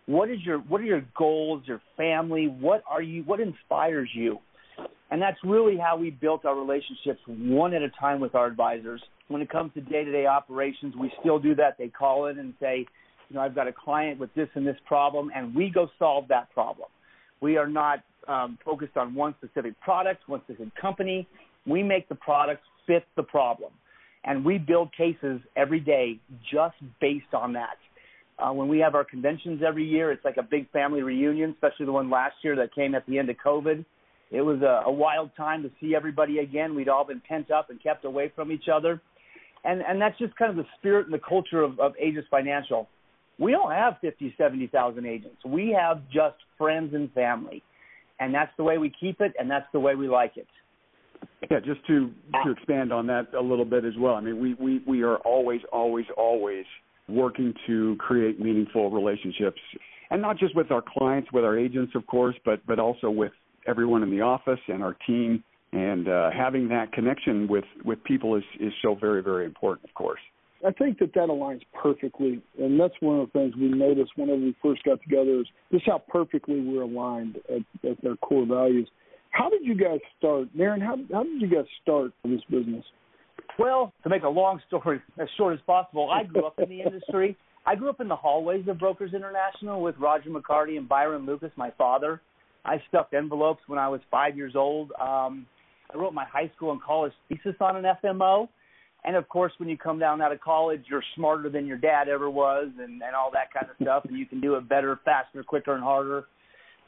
What 0.07 0.29
is 0.29 0.39
your 0.43 0.57
what 0.59 0.81
are 0.81 0.85
your 0.85 1.05
goals, 1.15 1.63
your 1.67 1.81
family? 1.95 2.47
What 2.47 2.83
are 2.89 3.03
you 3.03 3.23
what 3.23 3.39
inspires 3.39 4.09
you? 4.15 4.39
And 5.11 5.21
that's 5.21 5.37
really 5.43 5.77
how 5.77 5.97
we 5.97 6.09
built 6.09 6.45
our 6.45 6.55
relationships 6.55 7.19
one 7.27 7.73
at 7.73 7.81
a 7.81 7.89
time 7.99 8.21
with 8.21 8.33
our 8.33 8.47
advisors. 8.47 9.01
When 9.27 9.41
it 9.41 9.49
comes 9.49 9.73
to 9.73 9.81
day-to-day 9.81 10.25
operations, 10.25 10.95
we 10.95 11.11
still 11.19 11.37
do 11.37 11.53
that. 11.55 11.77
They 11.77 11.89
call 11.89 12.27
in 12.27 12.39
and 12.39 12.53
say, 12.61 12.85
you 13.29 13.35
know, 13.35 13.41
I've 13.41 13.53
got 13.53 13.67
a 13.67 13.73
client 13.73 14.19
with 14.19 14.33
this 14.35 14.47
and 14.55 14.65
this 14.65 14.77
problem, 14.85 15.29
and 15.35 15.53
we 15.53 15.69
go 15.69 15.89
solve 15.99 16.27
that 16.29 16.51
problem. 16.53 16.87
We 17.41 17.57
are 17.57 17.67
not 17.67 17.99
um, 18.27 18.57
focused 18.63 18.95
on 18.95 19.13
one 19.13 19.35
specific 19.37 19.79
product, 19.81 20.27
one 20.27 20.41
specific 20.45 20.73
company. 20.75 21.27
We 21.65 21.83
make 21.83 22.07
the 22.07 22.15
product 22.15 22.63
fit 22.87 23.03
the 23.15 23.23
problem. 23.23 23.71
And 24.23 24.45
we 24.45 24.59
build 24.59 24.95
cases 24.95 25.41
every 25.55 25.79
day 25.79 26.19
just 26.51 26.75
based 26.99 27.33
on 27.33 27.53
that. 27.53 27.77
Uh, 28.37 28.53
when 28.53 28.67
we 28.67 28.79
have 28.79 28.95
our 28.95 29.03
conventions 29.03 29.61
every 29.65 29.85
year, 29.85 30.11
it's 30.11 30.23
like 30.23 30.37
a 30.37 30.43
big 30.43 30.69
family 30.71 31.01
reunion, 31.01 31.51
especially 31.51 31.85
the 31.85 31.91
one 31.91 32.09
last 32.09 32.35
year 32.43 32.55
that 32.55 32.73
came 32.73 32.95
at 32.95 33.05
the 33.07 33.17
end 33.17 33.29
of 33.29 33.35
COVID. 33.43 33.83
It 34.31 34.41
was 34.41 34.61
a, 34.61 34.83
a 34.87 34.91
wild 34.91 35.31
time 35.35 35.61
to 35.63 35.71
see 35.81 35.93
everybody 35.93 36.39
again. 36.39 36.73
We'd 36.73 36.87
all 36.87 37.05
been 37.05 37.21
pent 37.27 37.51
up 37.51 37.69
and 37.69 37.83
kept 37.83 38.05
away 38.05 38.31
from 38.33 38.51
each 38.51 38.69
other. 38.73 39.01
And, 39.63 39.81
and 39.81 40.01
that's 40.01 40.17
just 40.17 40.35
kind 40.37 40.49
of 40.49 40.57
the 40.57 40.69
spirit 40.79 41.05
and 41.05 41.13
the 41.13 41.19
culture 41.19 41.61
of, 41.61 41.79
of 41.79 41.93
Aegis 42.01 42.25
Financial. 42.31 42.87
We 43.37 43.51
don't 43.51 43.71
have 43.71 43.97
50, 44.01 44.33
70,000 44.37 45.05
agents. 45.05 45.35
We 45.45 45.75
have 45.77 46.01
just 46.11 46.37
friends 46.57 46.93
and 46.93 47.11
family. 47.13 47.61
And 48.19 48.33
that's 48.33 48.51
the 48.57 48.63
way 48.63 48.77
we 48.77 48.91
keep 48.99 49.19
it, 49.19 49.33
and 49.37 49.49
that's 49.49 49.65
the 49.73 49.79
way 49.79 49.95
we 49.95 50.07
like 50.07 50.37
it. 50.37 50.47
Yeah, 51.49 51.59
just 51.59 51.85
to 51.87 52.11
to 52.43 52.51
expand 52.51 52.93
on 52.93 53.07
that 53.07 53.33
a 53.37 53.41
little 53.41 53.65
bit 53.65 53.83
as 53.83 53.93
well. 53.99 54.13
I 54.13 54.21
mean, 54.21 54.39
we 54.39 54.53
we 54.55 54.81
we 54.87 55.01
are 55.03 55.17
always 55.17 55.61
always 55.71 56.05
always 56.17 56.65
working 57.09 57.53
to 57.67 57.95
create 57.99 58.39
meaningful 58.39 58.91
relationships, 58.91 59.59
and 60.11 60.21
not 60.21 60.37
just 60.37 60.55
with 60.55 60.71
our 60.71 60.83
clients, 60.97 61.31
with 61.31 61.43
our 61.43 61.57
agents, 61.57 61.93
of 61.95 62.05
course, 62.07 62.35
but 62.45 62.65
but 62.67 62.79
also 62.79 63.09
with 63.09 63.31
everyone 63.67 64.03
in 64.03 64.09
the 64.09 64.21
office 64.21 64.59
and 64.67 64.83
our 64.83 64.95
team. 65.07 65.43
And 65.73 66.09
uh, 66.09 66.31
having 66.31 66.67
that 66.69 66.91
connection 66.91 67.47
with 67.47 67.63
with 67.85 68.03
people 68.03 68.35
is 68.35 68.43
is 68.59 68.73
so 68.81 68.93
very 68.93 69.23
very 69.23 69.45
important, 69.45 69.89
of 69.89 69.93
course. 69.93 70.19
I 70.65 70.71
think 70.71 70.99
that 70.99 71.13
that 71.13 71.29
aligns 71.29 71.61
perfectly, 71.81 72.41
and 72.59 72.79
that's 72.79 72.93
one 72.99 73.19
of 73.19 73.27
the 73.27 73.39
things 73.39 73.55
we 73.55 73.69
noticed 73.69 74.11
whenever 74.15 74.41
we 74.41 74.55
first 74.61 74.83
got 74.83 75.01
together 75.01 75.39
is 75.39 75.47
just 75.71 75.85
how 75.87 76.03
perfectly 76.07 76.59
we're 76.59 76.83
aligned 76.83 77.37
at, 77.49 77.89
at 77.89 78.01
their 78.03 78.15
core 78.17 78.45
values. 78.45 78.87
How 79.31 79.49
did 79.49 79.61
you 79.63 79.75
guys 79.75 79.99
start, 80.19 80.55
Darren? 80.55 80.81
How 80.81 80.97
how 81.11 81.23
did 81.23 81.41
you 81.41 81.49
guys 81.49 81.65
start 81.81 82.11
this 82.23 82.41
business? 82.49 82.83
Well, 83.57 83.93
to 84.03 84.09
make 84.09 84.23
a 84.23 84.29
long 84.29 84.59
story 84.67 85.01
as 85.19 85.27
short 85.37 85.53
as 85.53 85.59
possible, 85.65 86.09
I 86.11 86.23
grew 86.23 86.45
up 86.45 86.59
in 86.59 86.69
the 86.69 86.81
industry. 86.81 87.37
I 87.65 87.75
grew 87.75 87.89
up 87.89 88.01
in 88.01 88.07
the 88.07 88.15
hallways 88.15 88.67
of 88.67 88.79
Brokers 88.79 89.13
International 89.13 89.81
with 89.81 89.95
Roger 89.97 90.29
McCarty 90.29 90.77
and 90.77 90.89
Byron 90.89 91.25
Lucas, 91.25 91.51
my 91.55 91.71
father. 91.77 92.21
I 92.65 92.81
stuffed 92.87 93.13
envelopes 93.13 93.61
when 93.67 93.79
I 93.79 93.87
was 93.87 94.01
five 94.09 94.37
years 94.37 94.53
old. 94.55 94.91
Um, 94.99 95.45
I 95.93 95.97
wrote 95.97 96.13
my 96.13 96.25
high 96.25 96.51
school 96.55 96.71
and 96.71 96.81
college 96.81 97.13
thesis 97.27 97.55
on 97.59 97.75
an 97.75 97.85
FMO. 98.03 98.47
And 99.03 99.15
of 99.15 99.27
course, 99.29 99.51
when 99.57 99.67
you 99.67 99.77
come 99.77 99.97
down 99.97 100.21
out 100.21 100.31
of 100.31 100.39
college, 100.41 100.83
you're 100.89 101.03
smarter 101.15 101.49
than 101.49 101.65
your 101.65 101.77
dad 101.77 102.07
ever 102.07 102.29
was, 102.29 102.67
and, 102.79 103.01
and 103.01 103.15
all 103.15 103.31
that 103.33 103.51
kind 103.51 103.67
of 103.69 103.75
stuff, 103.81 104.05
and 104.05 104.17
you 104.17 104.27
can 104.27 104.39
do 104.39 104.55
it 104.55 104.69
better, 104.69 104.99
faster, 105.03 105.43
quicker, 105.43 105.73
and 105.73 105.83
harder. 105.83 106.25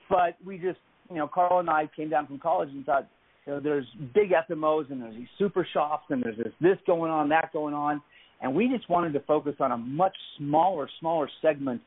But 0.09 0.37
we 0.45 0.57
just, 0.57 0.77
you 1.09 1.15
know, 1.15 1.27
Carl 1.27 1.59
and 1.59 1.69
I 1.69 1.89
came 1.95 2.09
down 2.09 2.27
from 2.27 2.37
college 2.37 2.69
and 2.69 2.85
thought, 2.85 3.07
you 3.47 3.53
know, 3.53 3.59
there's 3.59 3.85
big 4.13 4.31
FMOs 4.31 4.91
and 4.91 5.01
there's 5.01 5.15
these 5.15 5.27
super 5.37 5.67
shops 5.73 6.05
and 6.09 6.23
there's 6.23 6.37
this 6.37 6.53
this 6.61 6.77
going 6.85 7.11
on, 7.11 7.29
that 7.29 7.51
going 7.51 7.73
on, 7.73 8.01
and 8.41 8.53
we 8.53 8.69
just 8.69 8.87
wanted 8.89 9.13
to 9.13 9.19
focus 9.21 9.55
on 9.59 9.71
a 9.71 9.77
much 9.77 10.15
smaller, 10.37 10.87
smaller 10.99 11.29
segment 11.41 11.81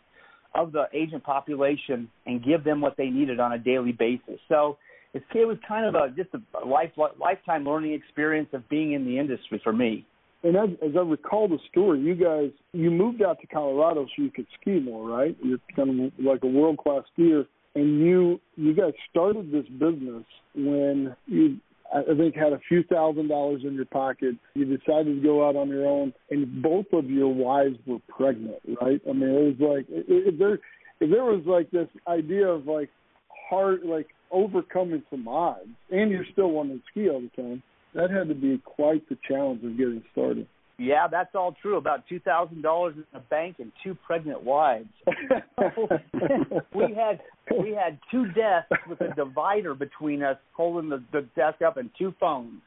of 0.56 0.72
the 0.72 0.84
agent 0.92 1.22
population 1.24 2.08
and 2.26 2.44
give 2.44 2.64
them 2.64 2.80
what 2.80 2.96
they 2.96 3.08
needed 3.08 3.40
on 3.40 3.52
a 3.52 3.58
daily 3.58 3.92
basis. 3.92 4.40
So 4.48 4.78
it 5.14 5.46
was 5.46 5.56
kind 5.66 5.86
of 5.86 5.94
a 5.94 6.08
just 6.10 6.30
a 6.34 6.66
life 6.66 6.90
lifetime 7.18 7.64
learning 7.64 7.92
experience 7.92 8.48
of 8.52 8.68
being 8.68 8.92
in 8.92 9.04
the 9.04 9.18
industry 9.18 9.60
for 9.62 9.72
me. 9.72 10.06
And 10.42 10.56
as, 10.56 10.68
as 10.82 10.90
I 10.96 11.00
recall 11.00 11.48
the 11.48 11.58
story, 11.70 12.00
you 12.00 12.14
guys 12.14 12.50
you 12.72 12.90
moved 12.90 13.22
out 13.22 13.40
to 13.40 13.46
Colorado 13.46 14.04
so 14.04 14.22
you 14.22 14.30
could 14.30 14.46
ski 14.60 14.80
more, 14.80 15.08
right? 15.08 15.36
You're 15.42 15.58
kind 15.74 16.06
of 16.06 16.12
like 16.24 16.42
a 16.42 16.46
world 16.46 16.78
class 16.78 17.02
skier, 17.18 17.46
and 17.74 18.00
you 18.00 18.40
you 18.56 18.74
guys 18.74 18.92
started 19.10 19.50
this 19.50 19.66
business 19.68 20.24
when 20.54 21.16
you 21.26 21.58
I 21.94 22.14
think 22.16 22.34
had 22.34 22.52
a 22.52 22.60
few 22.68 22.82
thousand 22.84 23.28
dollars 23.28 23.62
in 23.64 23.74
your 23.74 23.86
pocket. 23.86 24.36
You 24.54 24.64
decided 24.64 25.16
to 25.16 25.22
go 25.22 25.48
out 25.48 25.56
on 25.56 25.68
your 25.68 25.86
own, 25.86 26.12
and 26.30 26.62
both 26.62 26.86
of 26.92 27.10
your 27.10 27.32
wives 27.32 27.76
were 27.86 27.98
pregnant, 28.08 28.56
right? 28.80 29.00
I 29.08 29.12
mean, 29.12 29.30
it 29.30 29.60
was 29.60 29.76
like 29.76 29.86
if 29.88 30.38
there 30.38 30.58
if 31.00 31.10
there 31.10 31.24
was 31.24 31.42
like 31.46 31.70
this 31.70 31.88
idea 32.08 32.46
of 32.46 32.66
like 32.66 32.90
hard 33.48 33.82
like 33.84 34.08
overcoming 34.30 35.02
some 35.10 35.28
odds, 35.28 35.68
and 35.90 36.10
you're 36.10 36.26
still 36.32 36.50
wanting 36.50 36.78
to 36.78 36.84
ski 36.90 37.08
all 37.08 37.20
the 37.20 37.42
time, 37.42 37.62
that 37.94 38.10
had 38.10 38.28
to 38.28 38.34
be 38.34 38.58
quite 38.64 39.08
the 39.08 39.16
challenge 39.28 39.64
of 39.64 39.76
getting 39.76 40.02
started. 40.12 40.46
Yeah, 40.78 41.06
that's 41.10 41.34
all 41.34 41.54
true. 41.62 41.78
About 41.78 42.06
two 42.06 42.20
thousand 42.20 42.62
dollars 42.62 42.94
in 42.96 43.04
the 43.12 43.20
bank 43.20 43.56
and 43.60 43.72
two 43.82 43.94
pregnant 44.06 44.42
wives. 44.42 44.88
we 46.74 46.94
had 46.94 47.20
we 47.58 47.70
had 47.70 47.98
two 48.10 48.26
desks 48.32 48.86
with 48.88 49.00
a 49.00 49.14
divider 49.14 49.74
between 49.74 50.22
us, 50.22 50.36
holding 50.54 50.90
the, 50.90 51.02
the 51.12 51.22
desk 51.34 51.62
up, 51.62 51.78
and 51.78 51.90
two 51.98 52.14
phones. 52.20 52.60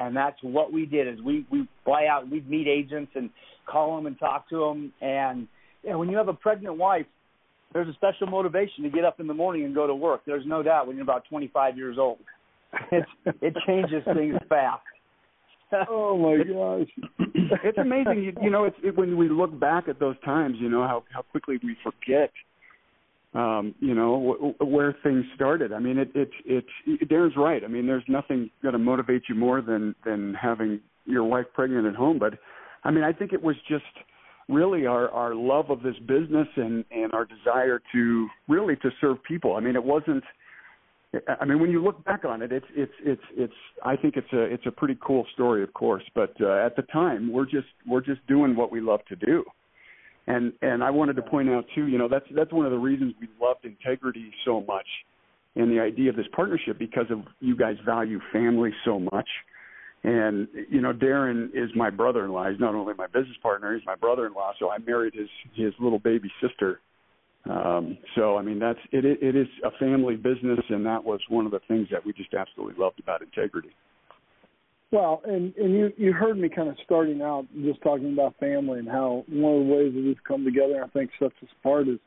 And 0.00 0.16
that's 0.16 0.38
what 0.42 0.72
we 0.72 0.86
did. 0.86 1.06
Is 1.06 1.20
we 1.20 1.46
we 1.50 1.68
fly 1.84 2.06
out, 2.10 2.30
we'd 2.30 2.48
meet 2.48 2.66
agents 2.68 3.12
and 3.14 3.28
call 3.66 3.96
them 3.96 4.06
and 4.06 4.18
talk 4.18 4.48
to 4.48 4.58
them. 4.58 4.92
And 5.02 5.46
yeah, 5.84 5.96
when 5.96 6.08
you 6.08 6.16
have 6.16 6.28
a 6.28 6.34
pregnant 6.34 6.78
wife, 6.78 7.06
there's 7.74 7.88
a 7.88 7.94
special 7.94 8.28
motivation 8.28 8.84
to 8.84 8.90
get 8.90 9.04
up 9.04 9.20
in 9.20 9.26
the 9.26 9.34
morning 9.34 9.64
and 9.64 9.74
go 9.74 9.86
to 9.86 9.94
work. 9.94 10.22
There's 10.26 10.46
no 10.46 10.62
doubt 10.62 10.86
when 10.86 10.96
you're 10.96 11.04
about 11.04 11.24
25 11.28 11.76
years 11.76 11.98
old. 11.98 12.18
It 12.90 13.04
it 13.42 13.54
changes 13.66 14.02
things 14.04 14.36
fast. 14.48 14.82
Oh 15.88 16.16
my 16.16 16.44
gosh, 16.44 17.28
it's 17.64 17.78
amazing. 17.78 18.22
You, 18.22 18.32
you 18.42 18.50
know, 18.50 18.64
it's 18.64 18.76
it, 18.82 18.96
when 18.96 19.16
we 19.16 19.28
look 19.28 19.58
back 19.58 19.88
at 19.88 19.98
those 19.98 20.16
times, 20.24 20.56
you 20.60 20.68
know 20.68 20.82
how 20.82 21.04
how 21.12 21.22
quickly 21.22 21.58
we 21.62 21.76
forget. 21.82 22.30
Um, 23.34 23.74
you 23.80 23.94
know 23.94 24.36
w- 24.58 24.72
where 24.74 24.94
things 25.02 25.24
started. 25.34 25.72
I 25.72 25.78
mean, 25.78 25.98
it, 25.98 26.10
it, 26.14 26.30
it, 26.44 26.64
it. 26.86 27.08
Darren's 27.08 27.36
right. 27.36 27.64
I 27.64 27.68
mean, 27.68 27.86
there's 27.86 28.04
nothing 28.06 28.50
going 28.62 28.74
to 28.74 28.78
motivate 28.78 29.22
you 29.28 29.34
more 29.34 29.62
than 29.62 29.94
than 30.04 30.34
having 30.34 30.80
your 31.06 31.24
wife 31.24 31.46
pregnant 31.54 31.86
at 31.86 31.94
home. 31.94 32.18
But 32.18 32.34
I 32.84 32.90
mean, 32.90 33.04
I 33.04 33.12
think 33.12 33.32
it 33.32 33.42
was 33.42 33.56
just 33.68 33.84
really 34.48 34.86
our 34.86 35.08
our 35.10 35.34
love 35.34 35.70
of 35.70 35.82
this 35.82 35.96
business 36.06 36.48
and 36.56 36.84
and 36.90 37.12
our 37.14 37.24
desire 37.24 37.80
to 37.92 38.28
really 38.48 38.76
to 38.76 38.90
serve 39.00 39.22
people. 39.24 39.56
I 39.56 39.60
mean, 39.60 39.76
it 39.76 39.84
wasn't 39.84 40.24
I 41.40 41.44
mean, 41.44 41.60
when 41.60 41.70
you 41.70 41.82
look 41.82 42.02
back 42.04 42.24
on 42.24 42.40
it, 42.40 42.52
it's 42.52 42.66
it's 42.74 42.92
it's 43.04 43.22
it's. 43.36 43.52
I 43.84 43.96
think 43.96 44.16
it's 44.16 44.32
a 44.32 44.42
it's 44.42 44.64
a 44.66 44.70
pretty 44.70 44.96
cool 45.04 45.26
story, 45.34 45.62
of 45.62 45.72
course. 45.74 46.02
But 46.14 46.34
uh, 46.40 46.64
at 46.64 46.74
the 46.74 46.82
time, 46.90 47.30
we're 47.30 47.44
just 47.44 47.66
we're 47.86 48.00
just 48.00 48.26
doing 48.26 48.56
what 48.56 48.72
we 48.72 48.80
love 48.80 49.00
to 49.08 49.16
do, 49.16 49.44
and 50.26 50.54
and 50.62 50.82
I 50.82 50.90
wanted 50.90 51.16
to 51.16 51.22
point 51.22 51.50
out 51.50 51.66
too. 51.74 51.86
You 51.86 51.98
know, 51.98 52.08
that's 52.08 52.24
that's 52.34 52.50
one 52.50 52.64
of 52.64 52.72
the 52.72 52.78
reasons 52.78 53.14
we 53.20 53.28
loved 53.40 53.66
integrity 53.66 54.32
so 54.46 54.62
much, 54.62 54.86
and 55.54 55.70
the 55.70 55.80
idea 55.80 56.08
of 56.08 56.16
this 56.16 56.26
partnership 56.34 56.78
because 56.78 57.06
of 57.10 57.20
you 57.40 57.56
guys 57.56 57.76
value 57.84 58.18
family 58.32 58.70
so 58.84 58.98
much. 58.98 59.28
And 60.04 60.48
you 60.70 60.80
know, 60.80 60.94
Darren 60.94 61.50
is 61.52 61.68
my 61.76 61.90
brother-in-law. 61.90 62.50
He's 62.50 62.60
not 62.60 62.74
only 62.74 62.94
my 62.94 63.06
business 63.06 63.36
partner; 63.42 63.74
he's 63.74 63.86
my 63.86 63.96
brother-in-law. 63.96 64.54
So 64.58 64.70
I 64.70 64.78
married 64.78 65.12
his 65.12 65.28
his 65.54 65.74
little 65.78 65.98
baby 65.98 66.30
sister 66.40 66.80
um, 67.48 67.98
so 68.14 68.36
I 68.36 68.42
mean 68.42 68.58
that's 68.58 68.78
it, 68.92 69.04
it 69.04 69.36
is 69.36 69.48
a 69.64 69.70
family 69.78 70.16
business, 70.16 70.60
and 70.68 70.86
that 70.86 71.02
was 71.02 71.20
one 71.28 71.44
of 71.44 71.52
the 71.52 71.60
things 71.66 71.88
that 71.90 72.04
we 72.04 72.12
just 72.12 72.34
absolutely 72.34 72.74
loved 72.78 73.00
about 73.00 73.22
integrity. 73.22 73.70
Well, 74.92 75.22
and 75.24 75.54
and 75.56 75.72
you 75.72 75.92
you 75.96 76.12
heard 76.12 76.38
me 76.38 76.48
kind 76.48 76.68
of 76.68 76.76
starting 76.84 77.22
out 77.22 77.46
just 77.62 77.82
talking 77.82 78.12
about 78.12 78.36
family 78.38 78.78
and 78.78 78.88
how 78.88 79.24
one 79.28 79.54
of 79.54 79.66
the 79.66 79.72
ways 79.74 79.92
that 79.94 80.04
we've 80.04 80.22
come 80.26 80.44
together, 80.44 80.84
I 80.84 80.88
think, 80.88 81.10
sets 81.18 81.34
us 81.42 81.48
apart 81.60 81.88
is 81.88 81.98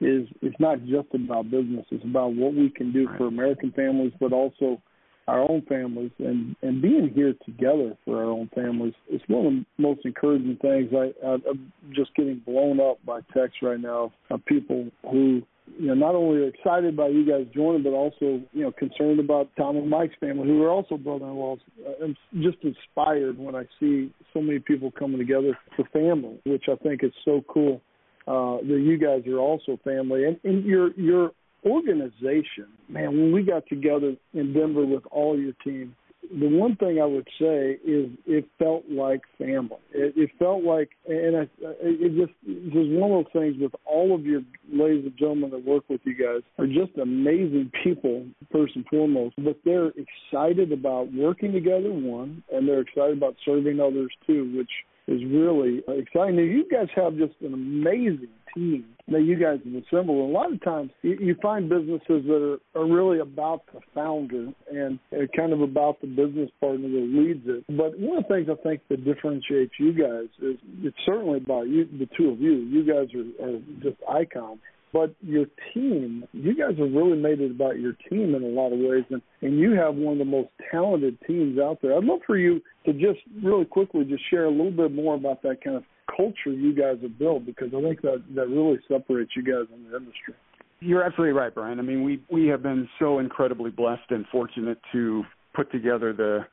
is 0.00 0.28
it's 0.42 0.60
not 0.60 0.84
just 0.84 1.08
about 1.14 1.50
business; 1.50 1.86
it's 1.90 2.04
about 2.04 2.34
what 2.34 2.52
we 2.52 2.68
can 2.68 2.92
do 2.92 3.06
right. 3.06 3.16
for 3.16 3.28
American 3.28 3.72
families, 3.72 4.12
but 4.20 4.32
also 4.32 4.82
our 5.28 5.40
own 5.40 5.62
families 5.68 6.12
and 6.18 6.54
and 6.62 6.80
being 6.80 7.10
here 7.14 7.34
together 7.44 7.96
for 8.04 8.18
our 8.18 8.30
own 8.30 8.48
families 8.54 8.94
is 9.10 9.20
one 9.26 9.46
of 9.46 9.52
the 9.52 9.64
most 9.78 10.00
encouraging 10.04 10.56
things. 10.62 10.92
I, 10.94 11.12
I'm 11.26 11.72
just 11.94 12.14
getting 12.14 12.40
blown 12.46 12.80
up 12.80 13.04
by 13.04 13.20
texts 13.34 13.58
right 13.62 13.80
now 13.80 14.12
of 14.30 14.44
people 14.46 14.88
who 15.10 15.42
you 15.78 15.88
know 15.88 15.94
not 15.94 16.14
only 16.14 16.42
are 16.42 16.48
excited 16.48 16.96
by 16.96 17.08
you 17.08 17.26
guys 17.26 17.46
joining, 17.52 17.82
but 17.82 17.90
also 17.90 18.40
you 18.52 18.62
know 18.62 18.72
concerned 18.72 19.18
about 19.18 19.48
Tom 19.56 19.76
and 19.76 19.90
Mike's 19.90 20.14
family, 20.20 20.46
who 20.46 20.62
are 20.62 20.70
also 20.70 20.96
brother-in-laws. 20.96 21.58
I'm 22.02 22.16
just 22.40 22.58
inspired 22.62 23.38
when 23.38 23.56
I 23.56 23.64
see 23.80 24.12
so 24.32 24.40
many 24.40 24.60
people 24.60 24.92
coming 24.92 25.18
together 25.18 25.58
for 25.74 25.84
family, 25.92 26.38
which 26.44 26.64
I 26.70 26.76
think 26.76 27.02
is 27.02 27.12
so 27.24 27.44
cool. 27.48 27.80
Uh, 28.28 28.58
that 28.58 28.82
you 28.82 28.98
guys 28.98 29.22
are 29.32 29.38
also 29.38 29.78
family, 29.84 30.24
and, 30.24 30.36
and 30.42 30.64
you're 30.64 30.92
you're 30.94 31.30
organization, 31.66 32.68
man, 32.88 33.10
when 33.10 33.32
we 33.32 33.42
got 33.42 33.66
together 33.66 34.14
in 34.32 34.52
Denver 34.52 34.86
with 34.86 35.04
all 35.10 35.38
your 35.38 35.52
team, 35.64 35.94
the 36.30 36.48
one 36.48 36.76
thing 36.76 37.00
I 37.00 37.04
would 37.04 37.28
say 37.40 37.78
is 37.84 38.10
it 38.26 38.48
felt 38.58 38.84
like 38.90 39.20
family. 39.38 39.78
It, 39.92 40.14
it 40.16 40.30
felt 40.38 40.64
like, 40.64 40.90
and 41.06 41.36
I, 41.36 41.48
it 41.80 42.16
just 42.16 42.32
it 42.44 42.74
was 42.74 42.86
one 42.90 43.12
of 43.12 43.24
those 43.24 43.32
things 43.32 43.56
with 43.60 43.72
all 43.84 44.14
of 44.14 44.24
your 44.24 44.40
ladies 44.72 45.04
and 45.04 45.16
gentlemen 45.16 45.50
that 45.50 45.64
work 45.64 45.84
with 45.88 46.00
you 46.04 46.14
guys 46.14 46.42
are 46.58 46.66
just 46.66 46.98
amazing 47.00 47.70
people, 47.84 48.26
first 48.50 48.74
and 48.74 48.84
foremost. 48.86 49.34
But 49.38 49.58
they're 49.64 49.92
excited 49.92 50.72
about 50.72 51.12
working 51.12 51.52
together, 51.52 51.92
one, 51.92 52.42
and 52.52 52.66
they're 52.66 52.80
excited 52.80 53.16
about 53.16 53.36
serving 53.44 53.78
others 53.80 54.12
too, 54.26 54.52
which 54.56 54.70
is 55.06 55.22
really 55.24 55.82
exciting. 55.88 56.36
You 56.36 56.66
guys 56.70 56.88
have 56.96 57.16
just 57.16 57.34
an 57.40 57.54
amazing 57.54 58.28
team 58.54 58.86
that 59.08 59.22
you 59.22 59.36
guys 59.36 59.60
have 59.64 59.82
assembled. 59.84 60.30
A 60.30 60.32
lot 60.32 60.52
of 60.52 60.62
times 60.64 60.90
you, 61.02 61.36
find 61.40 61.68
businesses 61.68 62.24
that 62.26 62.58
are, 62.74 62.80
are 62.80 62.86
really 62.86 63.20
about 63.20 63.62
the 63.72 63.80
founder 63.94 64.48
and 64.72 64.98
uh, 65.12 65.26
kind 65.36 65.52
of 65.52 65.60
about 65.60 66.00
the 66.00 66.08
business 66.08 66.50
partner 66.60 66.88
that 66.88 67.10
leads 67.12 67.46
it. 67.46 67.64
But 67.68 67.98
one 67.98 68.18
of 68.18 68.24
the 68.24 68.34
things 68.34 68.48
I 68.50 68.60
think 68.62 68.80
that 68.88 69.04
differentiates 69.04 69.72
you 69.78 69.92
guys 69.92 70.28
is 70.42 70.56
it's 70.82 70.96
certainly 71.06 71.38
about 71.38 71.68
you, 71.68 71.84
the 71.84 72.08
two 72.16 72.30
of 72.30 72.40
you. 72.40 72.52
You 72.52 72.82
guys 72.84 73.08
are, 73.14 73.46
are 73.46 73.58
just 73.82 73.96
icons 74.10 74.58
but 74.96 75.14
your 75.20 75.44
team, 75.74 76.24
you 76.32 76.56
guys 76.56 76.78
have 76.78 76.90
really 76.90 77.18
made 77.18 77.42
it 77.42 77.50
about 77.50 77.78
your 77.78 77.92
team 78.08 78.34
in 78.34 78.42
a 78.42 78.46
lot 78.46 78.72
of 78.72 78.78
ways, 78.78 79.04
and, 79.10 79.20
and 79.42 79.58
you 79.58 79.72
have 79.72 79.94
one 79.94 80.14
of 80.14 80.18
the 80.18 80.24
most 80.24 80.48
talented 80.70 81.18
teams 81.26 81.58
out 81.58 81.82
there. 81.82 81.94
I'd 81.94 82.04
love 82.04 82.20
for 82.26 82.38
you 82.38 82.62
to 82.86 82.94
just 82.94 83.20
really 83.42 83.66
quickly 83.66 84.04
just 84.04 84.22
share 84.30 84.46
a 84.46 84.50
little 84.50 84.70
bit 84.70 84.92
more 84.92 85.14
about 85.14 85.42
that 85.42 85.62
kind 85.62 85.76
of 85.76 85.84
culture 86.16 86.50
you 86.50 86.74
guys 86.74 86.96
have 87.02 87.18
built, 87.18 87.44
because 87.44 87.68
I 87.76 87.82
think 87.82 88.00
that 88.00 88.24
that 88.34 88.48
really 88.48 88.78
separates 88.88 89.32
you 89.36 89.42
guys 89.42 89.66
in 89.74 89.90
the 89.90 89.98
industry. 89.98 90.32
You're 90.80 91.02
absolutely 91.02 91.34
right, 91.38 91.54
Bryan. 91.54 91.78
I 91.78 91.82
mean, 91.82 92.02
we 92.02 92.22
we 92.30 92.46
have 92.46 92.62
been 92.62 92.88
so 92.98 93.18
incredibly 93.18 93.70
blessed 93.70 94.10
and 94.10 94.24
fortunate 94.32 94.78
to 94.92 95.24
put 95.54 95.70
together 95.72 96.14
the 96.14 96.46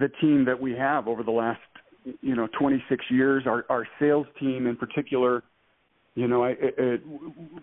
the 0.00 0.08
team 0.20 0.44
that 0.46 0.60
we 0.60 0.72
have 0.72 1.06
over 1.06 1.22
the 1.22 1.30
last 1.30 1.60
you 2.22 2.34
know 2.34 2.48
26 2.58 3.04
years. 3.08 3.44
Our 3.46 3.64
our 3.68 3.86
sales 4.00 4.26
team 4.40 4.66
in 4.66 4.74
particular 4.74 5.44
you 6.14 6.26
know, 6.26 6.42
I, 6.42 6.50
it, 6.50 6.74
it, 6.78 7.00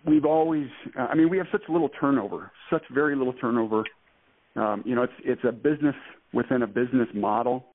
we've 0.06 0.26
always. 0.26 0.68
I 0.98 1.14
mean, 1.16 1.30
we 1.30 1.38
have 1.38 1.48
such 1.52 1.64
little 1.68 1.90
turnover, 1.90 2.52
such 2.70 2.84
very 2.94 3.16
little 3.16 3.34
turnover. 3.34 3.84
Um, 4.56 4.82
you 4.86 4.96
know, 4.96 5.04
it's 5.04 5.14
it's 5.24 5.42
a 5.48 5.52
business 5.52 5.96
within 6.34 6.62
a 6.62 6.68
business 6.68 7.10
model. 7.14 7.66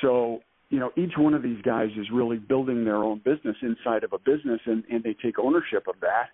So, 0.00 0.40
you 0.70 0.78
know, 0.78 0.90
each 0.96 1.14
one 1.16 1.34
of 1.34 1.42
these 1.42 1.60
guys 1.62 1.88
is 1.98 2.06
really 2.12 2.36
building 2.36 2.84
their 2.84 2.98
own 2.98 3.20
business 3.24 3.56
inside 3.62 4.04
of 4.04 4.12
a 4.12 4.18
business, 4.18 4.60
and 4.66 4.84
and 4.90 5.02
they 5.02 5.16
take 5.20 5.38
ownership 5.38 5.86
of 5.88 5.96
that. 6.00 6.28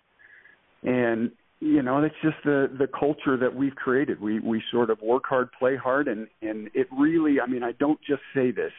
And 0.87 1.31
you 1.59 1.81
know, 1.81 2.03
it's 2.03 2.15
just 2.21 2.37
the 2.43 2.69
the 2.77 2.87
culture 2.87 3.37
that 3.37 3.55
we've 3.55 3.75
created. 3.75 4.21
We 4.21 4.39
we 4.39 4.61
sort 4.71 4.89
of 4.89 5.01
work 5.01 5.23
hard, 5.27 5.49
play 5.57 5.75
hard, 5.75 6.07
and 6.07 6.27
and 6.41 6.69
it 6.73 6.87
really. 6.95 7.39
I 7.39 7.47
mean, 7.47 7.63
I 7.63 7.71
don't 7.73 7.99
just 8.07 8.21
say 8.35 8.51
this. 8.51 8.73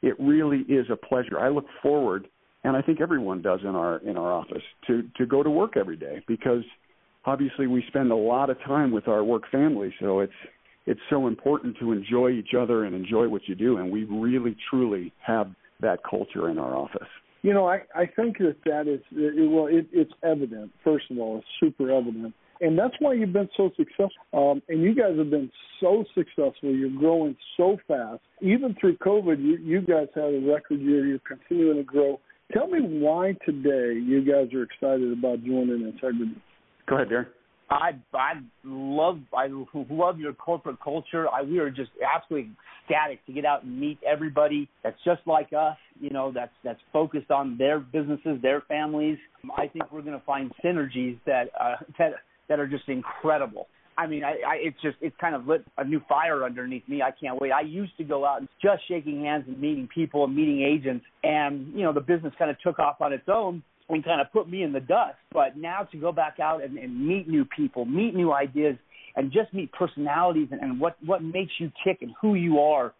It 0.00 0.18
really 0.18 0.60
is 0.60 0.86
a 0.90 0.96
pleasure. 0.96 1.38
I 1.38 1.48
look 1.48 1.66
forward 1.82 2.28
and 2.64 2.76
I 2.76 2.82
think 2.82 3.00
everyone 3.00 3.42
does 3.42 3.60
in 3.62 3.74
our 3.76 3.98
in 3.98 4.16
our 4.16 4.32
office 4.32 4.62
to 4.86 5.02
to 5.18 5.26
go 5.26 5.42
to 5.42 5.50
work 5.50 5.76
every 5.76 5.96
day 5.96 6.22
because 6.26 6.64
obviously 7.24 7.66
we 7.66 7.84
spend 7.88 8.10
a 8.10 8.16
lot 8.16 8.50
of 8.50 8.58
time 8.66 8.90
with 8.90 9.06
our 9.08 9.22
work 9.22 9.42
family, 9.52 9.94
so 10.00 10.20
it's 10.20 10.32
it's 10.86 11.00
so 11.08 11.26
important 11.26 11.76
to 11.78 11.92
enjoy 11.92 12.30
each 12.30 12.54
other 12.58 12.84
and 12.84 12.94
enjoy 12.94 13.28
what 13.28 13.42
you 13.46 13.54
do, 13.54 13.78
and 13.78 13.90
we 13.90 14.04
really 14.04 14.56
truly 14.68 15.12
have 15.24 15.48
that 15.80 15.98
culture 16.08 16.50
in 16.50 16.58
our 16.58 16.74
office. 16.76 17.08
you 17.42 17.52
know, 17.52 17.68
I 17.68 17.82
I 17.94 18.06
think 18.06 18.38
that 18.38 18.56
that 18.64 18.88
is 18.88 19.00
it, 19.12 19.50
well, 19.50 19.66
it, 19.66 19.86
it's 19.92 20.12
evident. 20.22 20.72
First 20.82 21.10
of 21.10 21.18
all, 21.18 21.38
it's 21.38 21.46
super 21.60 21.90
evident, 21.90 22.34
and 22.60 22.78
that's 22.78 22.94
why 23.00 23.12
you've 23.12 23.34
been 23.34 23.50
so 23.56 23.70
successful. 23.76 24.24
Um, 24.32 24.62
and 24.68 24.82
you 24.82 24.94
guys 24.94 25.16
have 25.18 25.30
been 25.30 25.50
so 25.80 26.04
successful. 26.14 26.74
You're 26.74 26.88
growing 26.90 27.36
so 27.58 27.76
fast. 27.86 28.20
Even 28.40 28.74
through 28.80 28.96
COVID, 28.98 29.38
you 29.42 29.58
you 29.58 29.80
guys 29.82 30.08
had 30.14 30.32
a 30.34 30.40
record 30.40 30.80
year. 30.80 31.06
You're 31.06 31.18
continuing 31.20 31.76
to 31.76 31.82
grow. 31.82 32.20
Tell 32.54 32.68
me 32.68 32.80
why 32.80 33.34
today 33.44 33.98
you 34.00 34.24
guys 34.24 34.54
are 34.54 34.62
excited 34.62 35.12
about 35.12 35.42
joining 35.44 35.82
Integrity. 35.82 36.40
Go 36.88 36.94
ahead, 36.96 37.08
Darren. 37.08 37.26
I 37.68 37.92
I 38.12 38.34
love 38.62 39.18
I 39.36 39.48
love 39.90 40.20
your 40.20 40.34
corporate 40.34 40.76
culture. 40.82 41.26
I 41.28 41.42
we 41.42 41.58
are 41.58 41.70
just 41.70 41.90
absolutely 42.14 42.52
ecstatic 42.82 43.24
to 43.26 43.32
get 43.32 43.44
out 43.44 43.64
and 43.64 43.80
meet 43.80 43.98
everybody 44.06 44.68
that's 44.84 44.98
just 45.04 45.22
like 45.26 45.52
us. 45.52 45.76
You 46.00 46.10
know, 46.10 46.30
that's 46.32 46.52
that's 46.62 46.78
focused 46.92 47.30
on 47.30 47.56
their 47.58 47.80
businesses, 47.80 48.40
their 48.42 48.60
families. 48.68 49.18
I 49.56 49.66
think 49.66 49.90
we're 49.90 50.02
going 50.02 50.18
to 50.18 50.24
find 50.24 50.52
synergies 50.64 51.18
that 51.26 51.48
uh, 51.58 51.76
that 51.98 52.12
that 52.48 52.60
are 52.60 52.68
just 52.68 52.88
incredible. 52.88 53.66
I 53.96 54.06
mean, 54.06 54.24
I, 54.24 54.32
I 54.46 54.54
it's 54.60 54.80
just 54.82 54.96
it's 55.00 55.16
kind 55.20 55.34
of 55.34 55.46
lit 55.46 55.64
a 55.78 55.84
new 55.84 56.00
fire 56.08 56.44
underneath 56.44 56.86
me. 56.88 57.02
I 57.02 57.10
can't 57.10 57.40
wait. 57.40 57.52
I 57.52 57.60
used 57.62 57.96
to 57.98 58.04
go 58.04 58.24
out 58.24 58.40
and 58.40 58.48
just 58.62 58.86
shaking 58.88 59.22
hands 59.22 59.44
and 59.46 59.60
meeting 59.60 59.88
people 59.92 60.24
and 60.24 60.34
meeting 60.34 60.62
agents, 60.62 61.04
and 61.22 61.72
you 61.74 61.82
know 61.82 61.92
the 61.92 62.00
business 62.00 62.32
kind 62.38 62.50
of 62.50 62.60
took 62.60 62.78
off 62.78 63.00
on 63.00 63.12
its 63.12 63.28
own 63.28 63.62
and 63.88 64.04
kind 64.04 64.20
of 64.20 64.32
put 64.32 64.48
me 64.48 64.62
in 64.62 64.72
the 64.72 64.80
dust. 64.80 65.16
But 65.32 65.56
now 65.56 65.86
to 65.92 65.98
go 65.98 66.10
back 66.10 66.40
out 66.40 66.64
and, 66.64 66.78
and 66.78 67.06
meet 67.06 67.28
new 67.28 67.44
people, 67.44 67.84
meet 67.84 68.14
new 68.14 68.32
ideas, 68.32 68.76
and 69.16 69.30
just 69.32 69.52
meet 69.52 69.70
personalities 69.72 70.48
and, 70.50 70.60
and 70.60 70.80
what 70.80 70.96
what 71.04 71.22
makes 71.22 71.52
you 71.58 71.70
tick 71.86 71.98
and 72.00 72.12
who 72.20 72.34
you 72.34 72.58
are, 72.58 72.92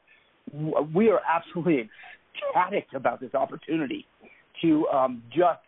we 0.95 1.09
are 1.11 1.21
absolutely 1.29 1.89
ecstatic 2.35 2.87
about 2.95 3.21
this 3.21 3.35
opportunity 3.35 4.07
to 4.63 4.87
um, 4.89 5.23
just 5.31 5.61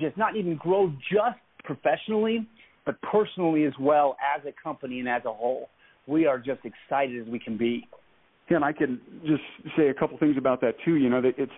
just 0.00 0.16
not 0.16 0.36
even 0.36 0.56
grow 0.56 0.92
just 1.12 1.38
professionally, 1.64 2.46
but 2.86 3.00
personally 3.02 3.64
as 3.64 3.72
well 3.80 4.16
as 4.36 4.44
a 4.46 4.52
company 4.62 5.00
and 5.00 5.08
as 5.08 5.22
a 5.24 5.32
whole. 5.32 5.68
We 6.06 6.26
are 6.26 6.38
just 6.38 6.60
excited 6.64 7.22
as 7.22 7.28
we 7.28 7.38
can 7.38 7.56
be. 7.56 7.88
Yeah, 8.50 8.56
and 8.56 8.64
I 8.64 8.72
can 8.72 9.00
just 9.24 9.42
say 9.76 9.88
a 9.88 9.94
couple 9.94 10.18
things 10.18 10.36
about 10.36 10.60
that 10.60 10.74
too. 10.84 10.96
You 10.96 11.08
know, 11.08 11.22
that 11.22 11.34
it's 11.38 11.52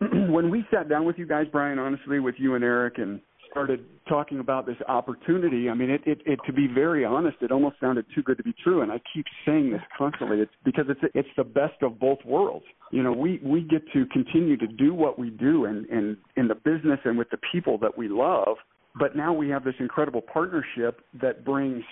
when 0.30 0.50
we 0.50 0.64
sat 0.72 0.88
down 0.88 1.04
with 1.04 1.18
you 1.18 1.26
guys, 1.26 1.46
Bryan, 1.50 1.78
honestly, 1.78 2.20
with 2.20 2.36
you 2.38 2.54
and 2.54 2.62
Eric, 2.62 2.98
and 2.98 3.20
started 3.50 3.84
talking 4.08 4.40
about 4.40 4.66
this 4.66 4.76
opportunity, 4.88 5.68
I 5.68 5.74
mean, 5.74 5.90
it, 5.90 6.02
it, 6.06 6.20
it 6.26 6.38
to 6.46 6.52
be 6.52 6.66
very 6.66 7.04
honest, 7.04 7.38
it 7.40 7.50
almost 7.50 7.76
sounded 7.80 8.04
too 8.14 8.22
good 8.22 8.36
to 8.36 8.42
be 8.42 8.54
true. 8.62 8.82
And 8.82 8.92
I 8.92 9.00
keep 9.12 9.24
saying 9.46 9.70
this 9.72 9.80
constantly. 9.96 10.38
It's 10.40 10.52
because 10.64 10.84
it's 10.88 11.00
it's 11.14 11.28
the 11.36 11.44
best 11.44 11.82
of 11.82 11.98
both 11.98 12.18
worlds. 12.24 12.66
You 12.92 13.02
know, 13.02 13.12
we 13.12 13.40
we 13.42 13.62
get 13.62 13.82
to 13.92 14.06
continue 14.06 14.56
to 14.58 14.66
do 14.66 14.94
what 14.94 15.18
we 15.18 15.30
do 15.30 15.64
and 15.64 15.86
in, 15.86 16.16
in 16.36 16.48
the 16.48 16.54
business 16.54 17.00
and 17.04 17.18
with 17.18 17.30
the 17.30 17.38
people 17.52 17.78
that 17.78 17.96
we 17.96 18.08
love, 18.08 18.56
but 18.98 19.16
now 19.16 19.32
we 19.32 19.48
have 19.48 19.64
this 19.64 19.74
incredible 19.78 20.22
partnership 20.22 21.00
that 21.20 21.44
brings 21.44 21.82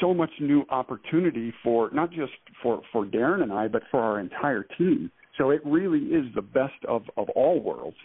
so 0.00 0.14
much 0.14 0.30
new 0.40 0.64
opportunity 0.70 1.52
for 1.62 1.90
not 1.92 2.10
just 2.10 2.32
for 2.62 2.82
for 2.92 3.04
Darren 3.04 3.42
and 3.42 3.52
I, 3.52 3.68
but 3.68 3.82
for 3.90 4.00
our 4.00 4.20
entire 4.20 4.64
team. 4.78 5.10
So 5.38 5.50
it 5.50 5.60
really 5.64 6.00
is 6.00 6.26
the 6.34 6.42
best 6.42 6.84
of 6.88 7.02
of 7.16 7.28
all 7.30 7.60
worlds. 7.60 7.96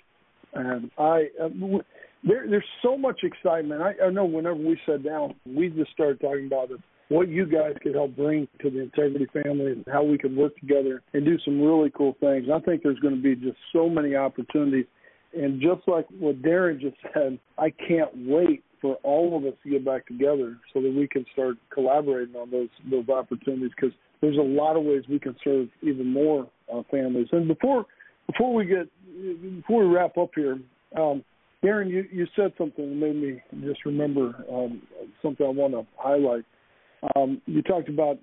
And 0.53 0.89
I, 0.97 1.27
uh, 1.41 1.49
w- 1.49 1.83
there, 2.23 2.45
there's 2.49 2.65
so 2.81 2.97
much 2.97 3.21
excitement. 3.23 3.81
I, 3.81 3.93
I 4.05 4.09
know 4.09 4.25
whenever 4.25 4.55
we 4.55 4.79
sat 4.85 5.03
down, 5.03 5.35
we 5.45 5.69
just 5.69 5.91
started 5.91 6.21
talking 6.21 6.47
about 6.47 6.69
what 7.09 7.27
you 7.27 7.45
guys 7.45 7.75
could 7.83 7.93
help 7.93 8.15
bring 8.15 8.47
to 8.61 8.69
the 8.69 8.81
Integrity 8.81 9.27
family 9.31 9.73
and 9.73 9.85
how 9.91 10.03
we 10.03 10.17
could 10.17 10.35
work 10.35 10.55
together 10.57 11.03
and 11.13 11.25
do 11.25 11.37
some 11.45 11.61
really 11.61 11.91
cool 11.95 12.15
things. 12.19 12.47
I 12.51 12.59
think 12.61 12.81
there's 12.81 12.99
going 12.99 13.15
to 13.15 13.21
be 13.21 13.35
just 13.35 13.57
so 13.71 13.89
many 13.89 14.15
opportunities. 14.15 14.85
And 15.35 15.61
just 15.61 15.87
like 15.87 16.05
what 16.19 16.41
Darren 16.41 16.79
just 16.79 16.95
said, 17.13 17.39
I 17.57 17.69
can't 17.69 18.11
wait 18.15 18.63
for 18.81 18.95
all 19.03 19.37
of 19.37 19.45
us 19.45 19.53
to 19.63 19.69
get 19.69 19.83
back 19.83 20.05
together 20.05 20.57
so 20.73 20.81
that 20.81 20.93
we 20.93 21.07
can 21.07 21.25
start 21.33 21.57
collaborating 21.73 22.35
on 22.35 22.51
those 22.51 22.69
those 22.89 23.09
opportunities 23.09 23.71
because 23.75 23.95
there's 24.21 24.37
a 24.37 24.41
lot 24.41 24.77
of 24.77 24.83
ways 24.83 25.03
we 25.09 25.19
can 25.19 25.35
serve 25.43 25.67
even 25.81 26.07
more 26.07 26.49
uh, 26.73 26.81
families. 26.91 27.27
And 27.31 27.47
before 27.47 27.85
before 28.27 28.53
we 28.53 28.65
get 28.65 28.87
before 29.57 29.87
we 29.87 29.95
wrap 29.95 30.17
up 30.17 30.31
here, 30.35 30.59
um, 30.97 31.23
Darren, 31.63 31.89
you, 31.89 32.05
you 32.11 32.27
said 32.35 32.53
something 32.57 32.89
that 32.89 32.95
made 32.95 33.15
me 33.15 33.41
just 33.65 33.85
remember 33.85 34.35
um, 34.51 34.81
something 35.21 35.45
I 35.45 35.49
want 35.49 35.73
to 35.73 35.85
highlight. 35.97 36.45
Um, 37.15 37.41
you 37.45 37.61
talked 37.61 37.89
about 37.89 38.19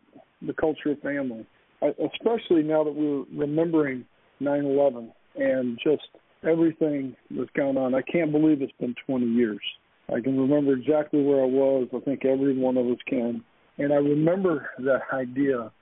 the 0.46 0.53
culture 0.53 0.90
of 0.90 1.01
family, 1.01 1.46
I, 1.83 1.88
especially 2.14 2.62
now 2.62 2.85
that 2.85 2.94
we're 2.94 3.25
remembering 3.37 4.05
9/11 4.40 5.11
and 5.37 5.79
just 5.83 6.03
everything 6.48 7.16
that's 7.31 7.50
gone 7.57 7.76
on. 7.76 7.94
I 7.94 8.02
can't 8.02 8.33
believe 8.33 8.62
it's 8.62 8.72
been 8.81 8.94
20 9.07 9.26
years. 9.26 9.61
I 10.09 10.20
can 10.20 10.38
remember 10.38 10.72
exactly 10.74 11.22
where 11.22 11.42
I 11.42 11.46
was. 11.46 11.88
I 11.94 12.00
think 12.00 12.24
every 12.24 12.57
one 12.57 12.76
of 12.76 12.87
us 12.87 12.98
can. 13.07 13.42
And 13.78 13.92
I 13.92 13.96
remember 13.96 14.70
that 14.81 15.02
idea 15.12 15.72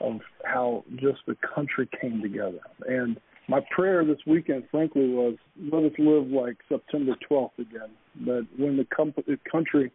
of 0.00 0.20
how 0.44 0.84
just 0.96 1.18
the 1.26 1.36
country 1.54 1.88
came 2.00 2.22
together. 2.22 2.60
And 2.86 3.18
my 3.48 3.60
prayer 3.74 4.04
this 4.04 4.18
weekend, 4.26 4.64
frankly, 4.70 5.08
was 5.08 5.36
let 5.72 5.84
us 5.84 5.92
live 5.98 6.28
like 6.28 6.56
September 6.68 7.16
12th 7.30 7.58
again. 7.58 7.90
That 8.24 8.46
when 8.56 8.76
the, 8.76 8.86
com- 8.94 9.14
the 9.16 9.38
country 9.50 9.90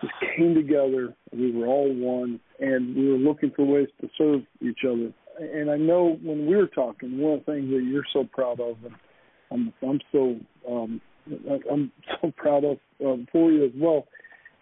just 0.00 0.12
came 0.36 0.54
together, 0.54 1.14
we 1.32 1.50
were 1.52 1.66
all 1.66 1.92
one, 1.92 2.40
and 2.60 2.96
we 2.96 3.10
were 3.10 3.18
looking 3.18 3.50
for 3.54 3.64
ways 3.64 3.88
to 4.00 4.08
serve 4.16 4.42
each 4.60 4.80
other. 4.84 5.12
And 5.40 5.70
I 5.70 5.76
know 5.76 6.18
when 6.22 6.46
we 6.46 6.56
were 6.56 6.68
talking, 6.68 7.18
one 7.18 7.34
of 7.34 7.46
the 7.46 7.52
things 7.52 7.70
that 7.70 7.82
you're 7.82 8.04
so 8.12 8.24
proud 8.24 8.60
of, 8.60 8.76
and 8.84 8.94
I'm, 9.50 9.72
I'm 9.82 10.00
so 10.12 10.36
um, 10.68 11.00
I'm 11.70 11.92
so 12.20 12.32
proud 12.36 12.64
of 12.64 12.78
um, 13.04 13.26
for 13.30 13.50
you 13.50 13.64
as 13.64 13.72
well, 13.76 14.06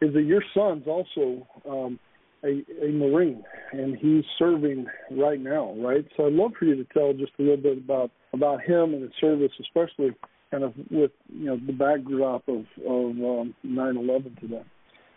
is 0.00 0.12
that 0.14 0.22
your 0.22 0.42
son's 0.54 0.86
also 0.86 1.46
um, 1.68 1.98
a, 2.44 2.64
a 2.84 2.92
Marine, 2.92 3.42
and 3.72 3.96
he's 3.96 4.24
serving 4.38 4.86
right 5.10 5.40
now, 5.40 5.74
right? 5.78 6.04
So 6.16 6.26
I'd 6.26 6.32
love 6.32 6.52
for 6.58 6.66
you 6.66 6.76
to 6.76 6.84
tell 6.92 7.12
just 7.12 7.32
a 7.38 7.42
little 7.42 7.56
bit 7.56 7.78
about 7.78 8.10
about 8.32 8.62
him 8.62 8.94
and 8.94 9.02
his 9.02 9.12
service, 9.20 9.52
especially 9.60 10.10
kind 10.50 10.64
of 10.64 10.72
with 10.90 11.10
you 11.28 11.46
know 11.46 11.58
the 11.66 11.72
backdrop 11.72 12.48
of 12.48 12.64
of 12.86 13.10
um, 13.10 13.54
9/11 13.66 14.40
today. 14.40 14.62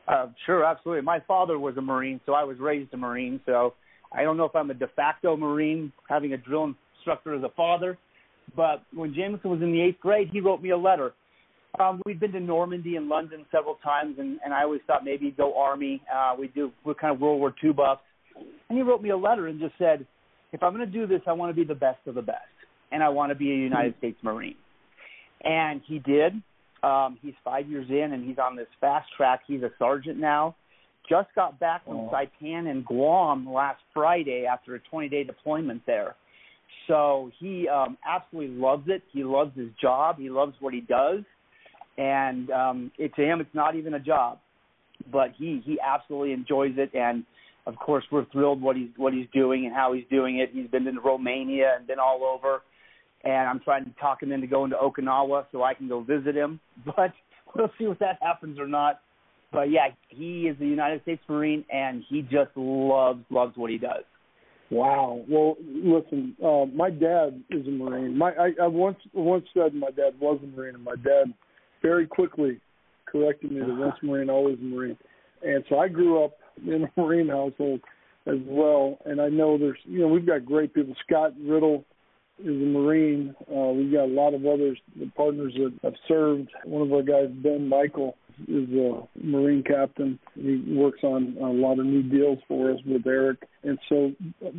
Uh, 0.08 0.28
sure, 0.46 0.66
absolutely. 0.66 1.04
My 1.04 1.20
father 1.28 1.60
was 1.60 1.78
a 1.78 1.82
Marine, 1.82 2.20
so 2.26 2.34
I 2.34 2.44
was 2.44 2.58
raised 2.60 2.94
a 2.94 2.98
Marine. 2.98 3.40
So 3.46 3.76
I 4.12 4.24
don't 4.24 4.36
know 4.36 4.46
if 4.46 4.56
I'm 4.56 4.72
a 4.72 4.74
de 4.74 4.88
facto 4.88 5.38
Marine, 5.38 5.92
having 6.10 6.34
a 6.34 6.38
drill 6.38 6.74
instructor 6.98 7.36
as 7.36 7.44
a 7.44 7.50
father, 7.56 7.98
but 8.56 8.84
when 8.94 9.14
Jameson 9.14 9.50
was 9.50 9.62
in 9.62 9.72
the 9.72 9.82
eighth 9.82 10.00
grade, 10.00 10.30
he 10.32 10.42
wrote 10.42 10.62
me 10.62 10.72
a 10.72 10.78
letter 10.78 11.14
um, 11.80 12.02
we've 12.06 12.20
been 12.20 12.32
to 12.34 12.40
Normandy 12.40 12.96
and 12.96 13.08
London 13.08 13.46
several 13.52 13.76
times, 13.76 14.18
and, 14.20 14.40
and 14.44 14.54
I 14.54 14.64
always 14.64 14.82
thought 14.88 15.06
maybe 15.06 15.32
go 15.32 15.58
Army. 15.58 16.02
Uh, 16.14 16.36
we 16.38 16.48
do 16.48 16.72
we're 16.84 16.94
kind 16.94 17.14
of 17.14 17.22
World 17.22 17.40
War 17.40 17.54
II 17.64 17.74
buffs. 17.74 18.02
And 18.36 18.78
he 18.78 18.82
wrote 18.82 19.02
me 19.02 19.10
a 19.10 19.18
letter 19.18 19.48
and 19.48 19.60
just 19.60 19.74
said, 19.78 20.06
if 20.52 20.64
I'm 20.64 20.76
going 20.76 20.86
to 20.86 20.92
do 20.92 21.08
this, 21.08 21.22
I 21.28 21.34
want 21.34 21.50
to 21.50 21.56
be 21.56 21.66
the 21.66 21.76
best 21.76 22.00
of 22.08 22.16
the 22.16 22.22
best, 22.22 22.40
and 22.92 23.02
I 23.02 23.10
want 23.10 23.30
to 23.30 23.36
be 23.36 23.52
a 23.52 23.56
United 23.56 23.96
States 24.00 24.18
Marine. 24.22 24.56
And 25.44 25.82
he 25.86 26.00
did. 26.00 26.34
Um, 26.84 27.18
he's 27.22 27.34
five 27.44 27.70
years 27.70 27.88
in, 27.90 28.14
and 28.14 28.28
he's 28.28 28.38
on 28.38 28.56
this 28.56 28.68
fast 28.82 29.08
track. 29.16 29.42
He's 29.48 29.62
a 29.62 29.72
sergeant 29.80 30.18
now. 30.18 30.56
Just 31.10 31.30
got 31.36 31.60
back 31.60 31.86
from. 31.86 32.10
Saipan 32.10 32.70
and 32.70 32.86
Guam 32.86 33.50
last 33.50 33.82
Friday 33.94 34.46
after 34.46 34.76
a 34.76 34.80
20-day 34.94 35.24
deployment 35.24 35.86
there. 35.86 36.16
So 36.88 37.32
he 37.40 37.68
um, 37.68 37.98
absolutely 38.08 38.56
loves 38.56 38.84
it. 38.88 39.04
He 39.12 39.24
loves 39.24 39.56
his 39.58 39.70
job. 39.82 40.18
He 40.20 40.30
loves 40.30 40.54
what 40.60 40.74
he 40.74 40.82
does 40.82 41.24
and 41.98 42.50
um, 42.52 42.92
it, 42.98 43.14
to 43.16 43.22
him, 43.22 43.42
it's 43.42 43.54
not 43.54 43.76
even 43.76 43.94
a 43.94 44.00
job, 44.00 44.40
but 45.12 45.30
he 45.38 45.62
he 45.66 45.78
absolutely 45.80 46.34
enjoys 46.34 46.74
it, 46.78 46.92
and 46.94 47.24
of 47.68 47.76
course, 47.76 48.04
we're 48.12 48.26
thrilled 48.32 48.62
what 48.62 48.76
he's 48.76 48.90
what 48.98 49.14
he's 49.14 49.28
doing 49.34 49.66
and 49.66 49.76
how 49.76 49.94
he's 49.94 50.06
doing 50.10 50.40
it. 50.40 50.50
He's 50.54 50.70
been 50.70 50.86
to 50.86 51.00
Romania 51.00 51.74
and 51.78 51.86
been 51.86 52.00
all 52.00 52.24
over, 52.24 52.62
and 53.24 53.50
I'm 53.50 53.60
trying 53.60 53.86
to 53.86 53.92
talk 54.00 54.24
him 54.24 54.32
into 54.32 54.48
going 54.48 54.72
to 54.72 54.78
Okinawa 54.78 55.46
so 55.52 55.64
I 55.64 55.74
can 55.74 55.88
go 55.88 56.02
visit 56.02 56.36
him, 56.36 56.60
but 56.86 57.14
we'll 57.56 57.72
see 57.78 57.86
if 57.86 58.00
that 58.00 58.18
happens 58.22 58.60
or 58.60 58.68
not. 58.68 59.02
But 59.52 59.70
yeah, 59.70 59.90
he 60.08 60.48
is 60.48 60.56
a 60.62 60.66
United 60.66 61.02
States 61.02 61.22
Marine, 61.28 61.66
and 61.72 62.04
he 62.10 62.22
just 62.22 62.52
loves 62.56 63.24
loves 63.30 63.58
what 63.58 63.70
he 63.70 63.78
does. 63.78 64.04
Wow. 64.72 65.24
Well, 65.28 65.58
listen, 65.62 66.36
uh, 66.44 66.66
my 66.74 66.90
dad 66.90 67.44
is 67.50 67.68
a 67.68 67.72
Marine. 67.72 68.18
My 68.18 68.32
I, 68.32 68.52
I 68.64 68.68
once 68.68 68.98
once 69.14 69.46
said 69.54 69.74
my 69.74 69.92
dad 69.92 70.14
was 70.20 70.40
a 70.42 70.48
Marine, 70.48 70.76
and 70.76 70.84
my 70.84 70.96
dad 70.96 71.34
very 71.82 72.08
quickly 72.08 72.60
corrected 73.06 73.52
me 73.52 73.60
that 73.60 73.76
once 73.76 73.96
Marine, 74.02 74.30
always 74.30 74.58
Marine. 74.62 74.98
And 75.44 75.64
so 75.70 75.78
I 75.80 75.90
grew 75.90 76.24
up 76.24 76.38
in 76.66 76.86
a 76.86 77.00
Marine 77.00 77.28
household 77.28 77.82
as 78.28 78.38
well. 78.46 78.98
And 79.06 79.20
I 79.20 79.30
know 79.30 79.58
there's, 79.58 79.78
you 79.84 80.00
know, 80.00 80.08
we've 80.08 80.26
got 80.26 80.46
great 80.46 80.74
people. 80.74 80.94
Scott 81.06 81.34
Riddle 81.44 81.84
is 82.40 82.48
a 82.48 82.50
Marine. 82.50 83.36
Uh, 83.52 83.72
we've 83.74 83.92
got 83.92 84.06
a 84.06 84.14
lot 84.14 84.34
of 84.34 84.46
others, 84.46 84.78
the 84.98 85.12
partners 85.18 85.54
that 85.58 85.74
have 85.84 85.96
served. 86.08 86.50
One 86.64 86.82
of 86.82 86.94
our 86.94 87.04
guys, 87.04 87.30
Ben 87.44 87.68
Michael, 87.68 88.16
is 88.48 88.70
a 88.74 89.08
Marine 89.16 89.64
captain. 89.64 90.20
He 90.36 90.64
works 90.68 91.00
on 91.04 91.38
a 91.42 91.48
lot 91.48 91.80
of 91.80 91.86
new 91.86 92.04
deals 92.04 92.40
for 92.48 92.72
us 92.72 92.80
with 92.86 93.06
Eric. 93.06 93.48
And 93.64 93.78
so, 93.90 94.12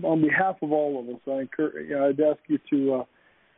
on 0.05 0.23
behalf 0.23 0.57
of 0.63 0.73
all 0.73 1.01
of 1.01 1.09
us, 1.15 1.21
I 1.27 1.43
encourage, 1.43 1.91
I'd 1.93 2.21
ask 2.21 2.39
you 2.49 2.59
to 2.71 2.95
uh, 2.95 3.05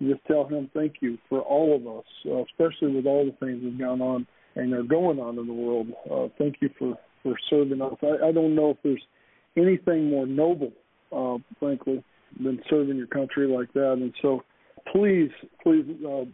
just 0.02 0.24
tell 0.26 0.46
him 0.46 0.70
thank 0.74 0.94
you 1.00 1.18
for 1.28 1.40
all 1.40 1.76
of 1.76 1.86
us, 1.86 2.04
uh, 2.26 2.42
especially 2.44 2.94
with 2.94 3.06
all 3.06 3.24
the 3.24 3.46
things 3.46 3.62
that 3.62 3.70
have 3.70 3.78
gone 3.78 4.00
on 4.00 4.26
and 4.56 4.72
are 4.72 4.82
going 4.82 5.18
on 5.18 5.38
in 5.38 5.46
the 5.46 5.52
world. 5.52 5.88
Uh, 6.10 6.28
thank 6.38 6.56
you 6.60 6.70
for 6.78 6.96
for 7.22 7.34
serving 7.48 7.80
us. 7.80 7.94
I, 8.02 8.28
I 8.28 8.32
don't 8.32 8.54
know 8.54 8.70
if 8.70 8.76
there's 8.84 9.02
anything 9.56 10.10
more 10.10 10.26
noble, 10.26 10.72
uh, 11.10 11.38
frankly, 11.58 12.04
than 12.42 12.60
serving 12.68 12.96
your 12.96 13.06
country 13.06 13.46
like 13.48 13.72
that. 13.72 13.92
And 13.92 14.12
so, 14.20 14.42
please, 14.92 15.30
please 15.62 15.84
uh, 16.06 16.24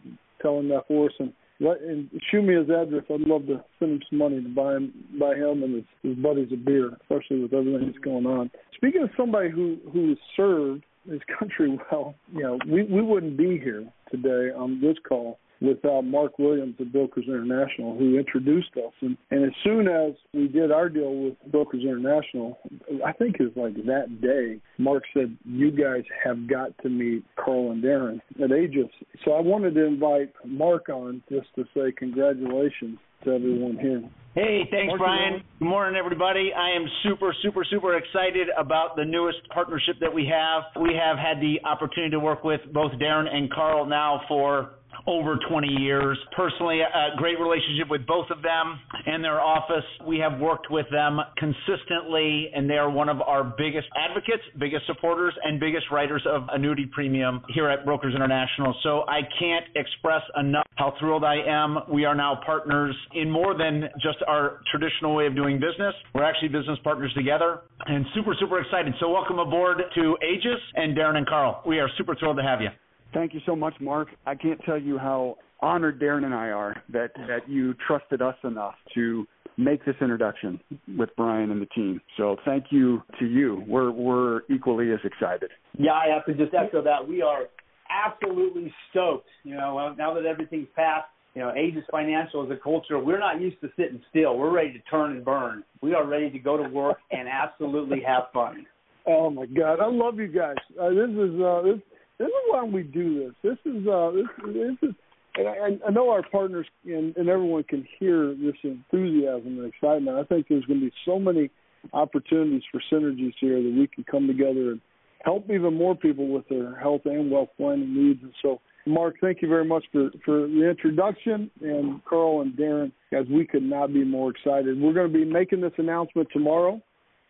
tell 0.42 0.58
him 0.58 0.68
that 0.68 0.88
for 0.88 1.06
us 1.06 1.12
and 1.18 1.32
let 1.60 1.80
and 1.82 2.08
shoot 2.30 2.42
me 2.42 2.54
his 2.54 2.70
address. 2.70 3.04
I'd 3.10 3.20
love 3.20 3.46
to 3.46 3.62
send 3.78 3.92
him 3.92 4.00
some 4.08 4.18
money 4.18 4.42
to 4.42 4.48
buy 4.48 4.76
him 4.76 4.92
buy 5.18 5.34
him 5.34 5.62
and 5.62 5.74
his, 5.76 5.84
his 6.02 6.16
buddies 6.16 6.48
a 6.52 6.56
beer, 6.56 6.90
especially 7.02 7.40
with 7.40 7.52
everything 7.52 7.86
that's 7.86 8.04
going 8.04 8.26
on. 8.26 8.50
Speaking 8.74 9.02
of 9.02 9.10
somebody 9.16 9.50
who 9.50 9.78
who 9.92 10.08
has 10.10 10.18
served 10.36 10.84
his 11.08 11.20
country 11.38 11.78
well, 11.90 12.14
you 12.32 12.42
know, 12.42 12.58
we 12.66 12.82
we 12.84 13.02
wouldn't 13.02 13.36
be 13.36 13.58
here 13.58 13.86
today 14.10 14.52
on 14.54 14.80
this 14.80 14.96
call 15.06 15.38
without 15.60 15.98
uh, 15.98 16.02
Mark 16.02 16.38
Williams 16.38 16.74
at 16.80 16.92
Brokers 16.92 17.26
International, 17.28 17.96
who 17.96 18.18
introduced 18.18 18.70
us. 18.76 18.92
And, 19.00 19.16
and 19.30 19.44
as 19.44 19.52
soon 19.62 19.88
as 19.88 20.14
we 20.32 20.48
did 20.48 20.72
our 20.72 20.88
deal 20.88 21.14
with 21.14 21.34
Brokers 21.50 21.82
International, 21.82 22.58
I 23.04 23.12
think 23.12 23.36
it 23.38 23.54
was 23.54 23.56
like 23.56 23.84
that 23.86 24.20
day, 24.20 24.60
Mark 24.78 25.04
said, 25.14 25.36
You 25.44 25.70
guys 25.70 26.04
have 26.24 26.48
got 26.48 26.76
to 26.82 26.88
meet 26.88 27.24
Carl 27.36 27.72
and 27.72 27.82
Darren 27.82 28.20
at 28.42 28.52
Aegis. 28.52 28.90
So 29.24 29.32
I 29.32 29.40
wanted 29.40 29.74
to 29.74 29.84
invite 29.84 30.32
Mark 30.44 30.88
on 30.88 31.22
just 31.30 31.48
to 31.56 31.64
say 31.74 31.92
congratulations 31.96 32.98
to 33.24 33.32
everyone 33.32 33.76
here. 33.78 34.02
Hey, 34.34 34.62
thanks, 34.70 34.94
Bryan. 34.96 35.42
Good 35.58 35.64
morning, 35.64 35.98
everybody. 35.98 36.52
I 36.56 36.76
am 36.76 36.86
super, 37.02 37.34
super, 37.42 37.64
super 37.68 37.96
excited 37.96 38.46
about 38.56 38.94
the 38.94 39.04
newest 39.04 39.38
partnership 39.52 39.96
that 40.00 40.14
we 40.14 40.30
have. 40.32 40.62
We 40.80 40.94
have 40.94 41.18
had 41.18 41.40
the 41.40 41.56
opportunity 41.66 42.12
to 42.12 42.20
work 42.20 42.44
with 42.44 42.60
both 42.72 42.92
Darren 42.92 43.26
and 43.28 43.52
Carl 43.52 43.86
now 43.86 44.20
for 44.28 44.70
over 45.06 45.38
20 45.48 45.68
years. 45.68 46.18
Personally, 46.36 46.80
a 46.80 47.16
great 47.16 47.38
relationship 47.38 47.88
with 47.88 48.06
both 48.06 48.26
of 48.30 48.42
them 48.42 48.78
and 49.06 49.22
their 49.22 49.40
office. 49.40 49.84
We 50.06 50.18
have 50.18 50.38
worked 50.40 50.70
with 50.70 50.86
them 50.90 51.18
consistently, 51.36 52.50
and 52.54 52.68
they 52.68 52.76
are 52.76 52.90
one 52.90 53.08
of 53.08 53.20
our 53.20 53.44
biggest 53.44 53.88
advocates, 53.96 54.42
biggest 54.58 54.86
supporters, 54.86 55.34
and 55.42 55.60
biggest 55.60 55.86
writers 55.90 56.22
of 56.26 56.42
annuity 56.52 56.86
premium 56.92 57.42
here 57.54 57.68
at 57.68 57.84
Brokers 57.84 58.14
International. 58.14 58.74
So 58.82 59.02
I 59.08 59.20
can't 59.38 59.66
express 59.74 60.22
enough 60.38 60.66
how 60.76 60.94
thrilled 60.98 61.24
I 61.24 61.36
am. 61.46 61.78
We 61.92 62.04
are 62.04 62.14
now 62.14 62.40
partners 62.44 62.96
in 63.14 63.30
more 63.30 63.56
than 63.56 63.88
just 64.02 64.18
our 64.26 64.60
traditional 64.70 65.14
way 65.14 65.26
of 65.26 65.36
doing 65.36 65.60
business. 65.60 65.94
We're 66.14 66.24
actually 66.24 66.48
business 66.48 66.78
partners 66.82 67.12
together 67.14 67.60
and 67.86 68.04
super, 68.14 68.34
super 68.38 68.60
excited. 68.60 68.94
So 69.00 69.10
welcome 69.10 69.38
aboard 69.38 69.78
to 69.94 70.16
Aegis 70.22 70.60
and 70.74 70.96
Darren 70.96 71.16
and 71.16 71.26
Carl. 71.26 71.62
We 71.66 71.78
are 71.80 71.88
super 71.96 72.14
thrilled 72.14 72.36
to 72.36 72.42
have 72.42 72.60
you. 72.60 72.68
Thank 73.12 73.34
you 73.34 73.40
so 73.46 73.56
much, 73.56 73.74
Mark. 73.80 74.08
I 74.26 74.34
can't 74.34 74.60
tell 74.64 74.78
you 74.78 74.98
how 74.98 75.36
honored 75.60 76.00
Darren 76.00 76.24
and 76.24 76.34
I 76.34 76.48
are 76.50 76.82
that 76.92 77.10
that 77.28 77.48
you 77.48 77.74
trusted 77.86 78.22
us 78.22 78.36
enough 78.44 78.74
to 78.94 79.26
make 79.56 79.84
this 79.84 79.96
introduction 80.00 80.60
with 80.96 81.14
Bryan 81.16 81.50
and 81.50 81.60
the 81.60 81.66
team. 81.66 82.00
So 82.16 82.36
thank 82.44 82.66
you 82.70 83.02
to 83.18 83.26
you. 83.26 83.64
We're 83.66 83.90
we're 83.90 84.42
equally 84.48 84.92
as 84.92 85.00
excited. 85.04 85.50
Yeah, 85.78 85.92
I 85.92 86.06
have 86.14 86.24
to 86.26 86.34
just 86.34 86.54
echo 86.54 86.82
that. 86.82 87.06
We 87.06 87.22
are 87.22 87.44
absolutely 87.90 88.72
stoked. 88.90 89.28
You 89.44 89.56
know, 89.56 89.94
now 89.98 90.14
that 90.14 90.24
everything's 90.24 90.68
passed, 90.74 91.08
you 91.34 91.42
know, 91.42 91.54
Aegis 91.54 91.84
Financial 91.90 92.44
is 92.44 92.50
a 92.50 92.62
culture. 92.62 92.98
We're 92.98 93.18
not 93.18 93.40
used 93.40 93.60
to 93.60 93.68
sitting 93.76 94.00
still. 94.10 94.36
We're 94.36 94.52
ready 94.52 94.72
to 94.72 94.80
turn 94.90 95.12
and 95.12 95.24
burn. 95.24 95.64
We 95.82 95.94
are 95.94 96.06
ready 96.06 96.30
to 96.30 96.38
go 96.38 96.56
to 96.56 96.68
work 96.68 96.98
and 97.10 97.28
absolutely 97.28 98.02
have 98.06 98.24
fun. 98.32 98.66
Oh 99.06 99.30
my 99.30 99.46
God, 99.46 99.80
I 99.80 99.86
love 99.86 100.18
you 100.18 100.28
guys. 100.28 100.56
Uh, 100.80 100.90
this 100.90 101.10
is 101.10 101.40
uh, 101.40 101.62
this 101.62 101.80
this 102.20 102.28
is 102.28 102.44
why 102.48 102.64
we 102.64 102.82
do 102.82 103.18
this. 103.18 103.34
This 103.42 103.72
is 103.72 103.88
uh, 103.88 104.10
this, 104.10 104.26
this 104.54 104.90
is, 104.90 104.94
and 105.36 105.48
I, 105.48 105.88
I 105.88 105.90
know 105.90 106.10
our 106.10 106.22
partners 106.22 106.66
and, 106.84 107.16
and 107.16 107.28
everyone 107.30 107.64
can 107.64 107.86
hear 107.98 108.34
this 108.34 108.56
enthusiasm 108.62 109.58
and 109.58 109.72
excitement. 109.72 110.18
I 110.18 110.24
think 110.24 110.46
there's 110.48 110.66
going 110.66 110.80
to 110.80 110.86
be 110.86 110.92
so 111.06 111.18
many 111.18 111.50
opportunities 111.94 112.62
for 112.70 112.82
synergies 112.92 113.32
here 113.40 113.62
that 113.62 113.74
we 113.74 113.86
can 113.86 114.04
come 114.04 114.26
together 114.26 114.72
and 114.72 114.80
help 115.24 115.50
even 115.50 115.74
more 115.74 115.94
people 115.94 116.28
with 116.28 116.46
their 116.48 116.78
health 116.78 117.02
and 117.06 117.30
wealth 117.30 117.48
planning 117.56 117.94
needs. 117.94 118.22
And 118.22 118.34
so, 118.42 118.60
Mark, 118.86 119.14
thank 119.22 119.40
you 119.40 119.48
very 119.48 119.64
much 119.64 119.84
for 119.90 120.10
for 120.22 120.46
the 120.46 120.68
introduction, 120.68 121.50
and 121.62 122.04
Carl 122.04 122.42
and 122.42 122.52
Darren, 122.52 122.92
guys, 123.10 123.24
we 123.30 123.46
could 123.46 123.62
not 123.62 123.94
be 123.94 124.04
more 124.04 124.30
excited. 124.30 124.78
We're 124.78 124.92
going 124.92 125.10
to 125.10 125.18
be 125.18 125.24
making 125.24 125.62
this 125.62 125.72
announcement 125.78 126.28
tomorrow. 126.34 126.82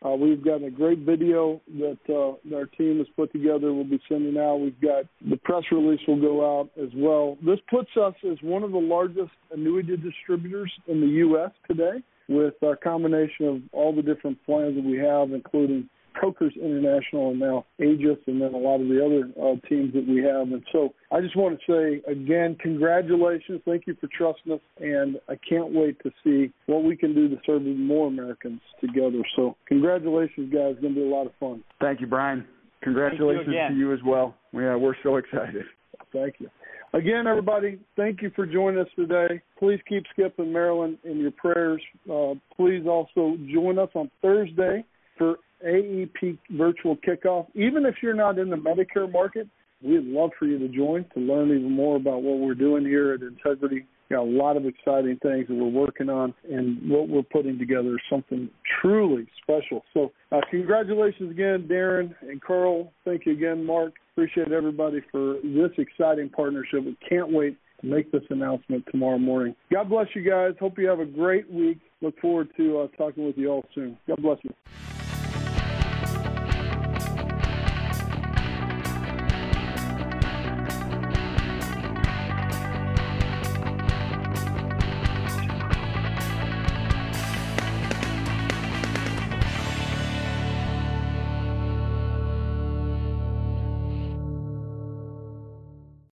Uh, 0.04 0.10
we've 0.10 0.42
got 0.42 0.62
a 0.62 0.70
great 0.70 1.00
video 1.00 1.60
that, 1.78 1.98
uh, 2.08 2.56
our 2.56 2.64
team 2.66 2.98
has 2.98 3.06
put 3.16 3.30
together. 3.32 3.72
We'll 3.74 3.84
be 3.84 4.00
sending 4.08 4.38
out. 4.38 4.56
We've 4.56 4.80
got 4.80 5.04
the 5.28 5.36
press 5.36 5.64
release 5.70 6.00
will 6.08 6.20
go 6.20 6.60
out 6.60 6.70
as 6.82 6.88
well. 6.94 7.36
This 7.44 7.58
puts 7.68 7.90
us 8.00 8.14
as 8.30 8.38
one 8.42 8.62
of 8.62 8.72
the 8.72 8.78
largest 8.78 9.32
annuity 9.52 9.96
distributors 9.98 10.72
in 10.86 11.00
the 11.00 11.06
U.S. 11.06 11.50
today, 11.68 12.02
with 12.28 12.54
our 12.62 12.76
combination 12.76 13.46
of 13.46 13.62
all 13.72 13.94
the 13.94 14.02
different 14.02 14.42
plans 14.46 14.76
that 14.76 14.84
we 14.84 14.96
have, 14.96 15.32
including 15.32 15.88
Brokers 16.18 16.52
International 16.56 17.30
and 17.30 17.40
now 17.40 17.66
Aegis, 17.78 18.18
and 18.26 18.40
then 18.40 18.54
a 18.54 18.58
lot 18.58 18.80
of 18.80 18.88
the 18.88 19.04
other 19.04 19.30
uh, 19.40 19.68
teams 19.68 19.92
that 19.94 20.06
we 20.06 20.22
have. 20.22 20.52
And 20.52 20.62
so 20.72 20.94
I 21.10 21.20
just 21.20 21.36
want 21.36 21.58
to 21.58 21.72
say 21.72 22.10
again, 22.10 22.56
congratulations. 22.60 23.60
Thank 23.64 23.86
you 23.86 23.96
for 24.00 24.08
trusting 24.16 24.52
us. 24.52 24.60
And 24.80 25.16
I 25.28 25.36
can't 25.48 25.72
wait 25.72 26.02
to 26.02 26.10
see 26.24 26.52
what 26.66 26.84
we 26.84 26.96
can 26.96 27.14
do 27.14 27.28
to 27.28 27.36
serve 27.46 27.62
even 27.62 27.86
more 27.86 28.08
Americans 28.08 28.60
together. 28.80 29.22
So 29.36 29.56
congratulations, 29.66 30.52
guys. 30.52 30.72
It's 30.72 30.80
going 30.80 30.94
to 30.94 31.00
be 31.00 31.06
a 31.06 31.10
lot 31.10 31.26
of 31.26 31.32
fun. 31.38 31.62
Thank 31.80 32.00
you, 32.00 32.06
Bryan. 32.06 32.46
Congratulations 32.82 33.48
you 33.48 33.68
to 33.68 33.74
you 33.74 33.92
as 33.92 34.00
well. 34.04 34.34
Yeah, 34.52 34.76
we're 34.76 34.94
so 35.02 35.16
excited. 35.16 35.64
Thank 36.12 36.36
you. 36.38 36.48
Again, 36.92 37.28
everybody, 37.28 37.78
thank 37.96 38.20
you 38.20 38.32
for 38.34 38.46
joining 38.46 38.80
us 38.80 38.88
today. 38.96 39.40
Please 39.60 39.78
keep 39.88 40.02
Skip 40.12 40.38
and 40.40 40.52
Marilyn 40.52 40.98
in 41.04 41.18
your 41.18 41.30
prayers. 41.30 41.80
Uh, 42.10 42.34
please 42.56 42.84
also 42.84 43.36
join 43.52 43.78
us 43.78 43.90
on 43.94 44.10
Thursday 44.20 44.84
for 45.16 45.36
AEP 45.66 46.38
virtual 46.50 46.96
kickoff. 46.96 47.46
Even 47.54 47.86
if 47.86 47.96
you're 48.02 48.14
not 48.14 48.38
in 48.38 48.50
the 48.50 48.56
Medicare 48.56 49.10
market, 49.10 49.48
we'd 49.82 50.04
love 50.04 50.30
for 50.38 50.46
you 50.46 50.58
to 50.58 50.68
join 50.68 51.04
to 51.14 51.20
learn 51.20 51.50
even 51.50 51.70
more 51.70 51.96
about 51.96 52.22
what 52.22 52.38
we're 52.38 52.54
doing 52.54 52.84
here 52.84 53.12
at 53.12 53.22
Integrity. 53.22 53.86
Got 54.10 54.22
a 54.22 54.24
lot 54.24 54.56
of 54.56 54.66
exciting 54.66 55.18
things 55.22 55.46
that 55.46 55.54
we're 55.54 55.68
working 55.68 56.10
on, 56.10 56.34
and 56.50 56.90
what 56.90 57.08
we're 57.08 57.22
putting 57.22 57.58
together 57.58 57.94
is 57.94 58.00
something 58.10 58.50
truly 58.80 59.28
special. 59.40 59.84
So, 59.94 60.10
uh, 60.32 60.40
congratulations 60.50 61.30
again, 61.30 61.68
Darren 61.70 62.12
and 62.22 62.42
Carl. 62.42 62.92
Thank 63.04 63.26
you 63.26 63.32
again, 63.32 63.64
Mark. 63.64 63.94
Appreciate 64.12 64.50
everybody 64.50 65.00
for 65.12 65.36
this 65.44 65.70
exciting 65.78 66.28
partnership. 66.28 66.84
We 66.84 66.96
can't 67.08 67.30
wait 67.30 67.56
to 67.82 67.86
make 67.86 68.10
this 68.10 68.24
announcement 68.30 68.84
tomorrow 68.90 69.18
morning. 69.18 69.54
God 69.72 69.88
bless 69.88 70.08
you 70.14 70.28
guys. 70.28 70.54
Hope 70.58 70.76
you 70.76 70.88
have 70.88 71.00
a 71.00 71.06
great 71.06 71.50
week. 71.50 71.78
Look 72.02 72.18
forward 72.18 72.48
to 72.56 72.80
uh, 72.80 72.88
talking 72.96 73.24
with 73.24 73.38
you 73.38 73.48
all 73.48 73.64
soon. 73.74 73.96
God 74.08 74.20
bless 74.22 74.38
you. 74.42 75.09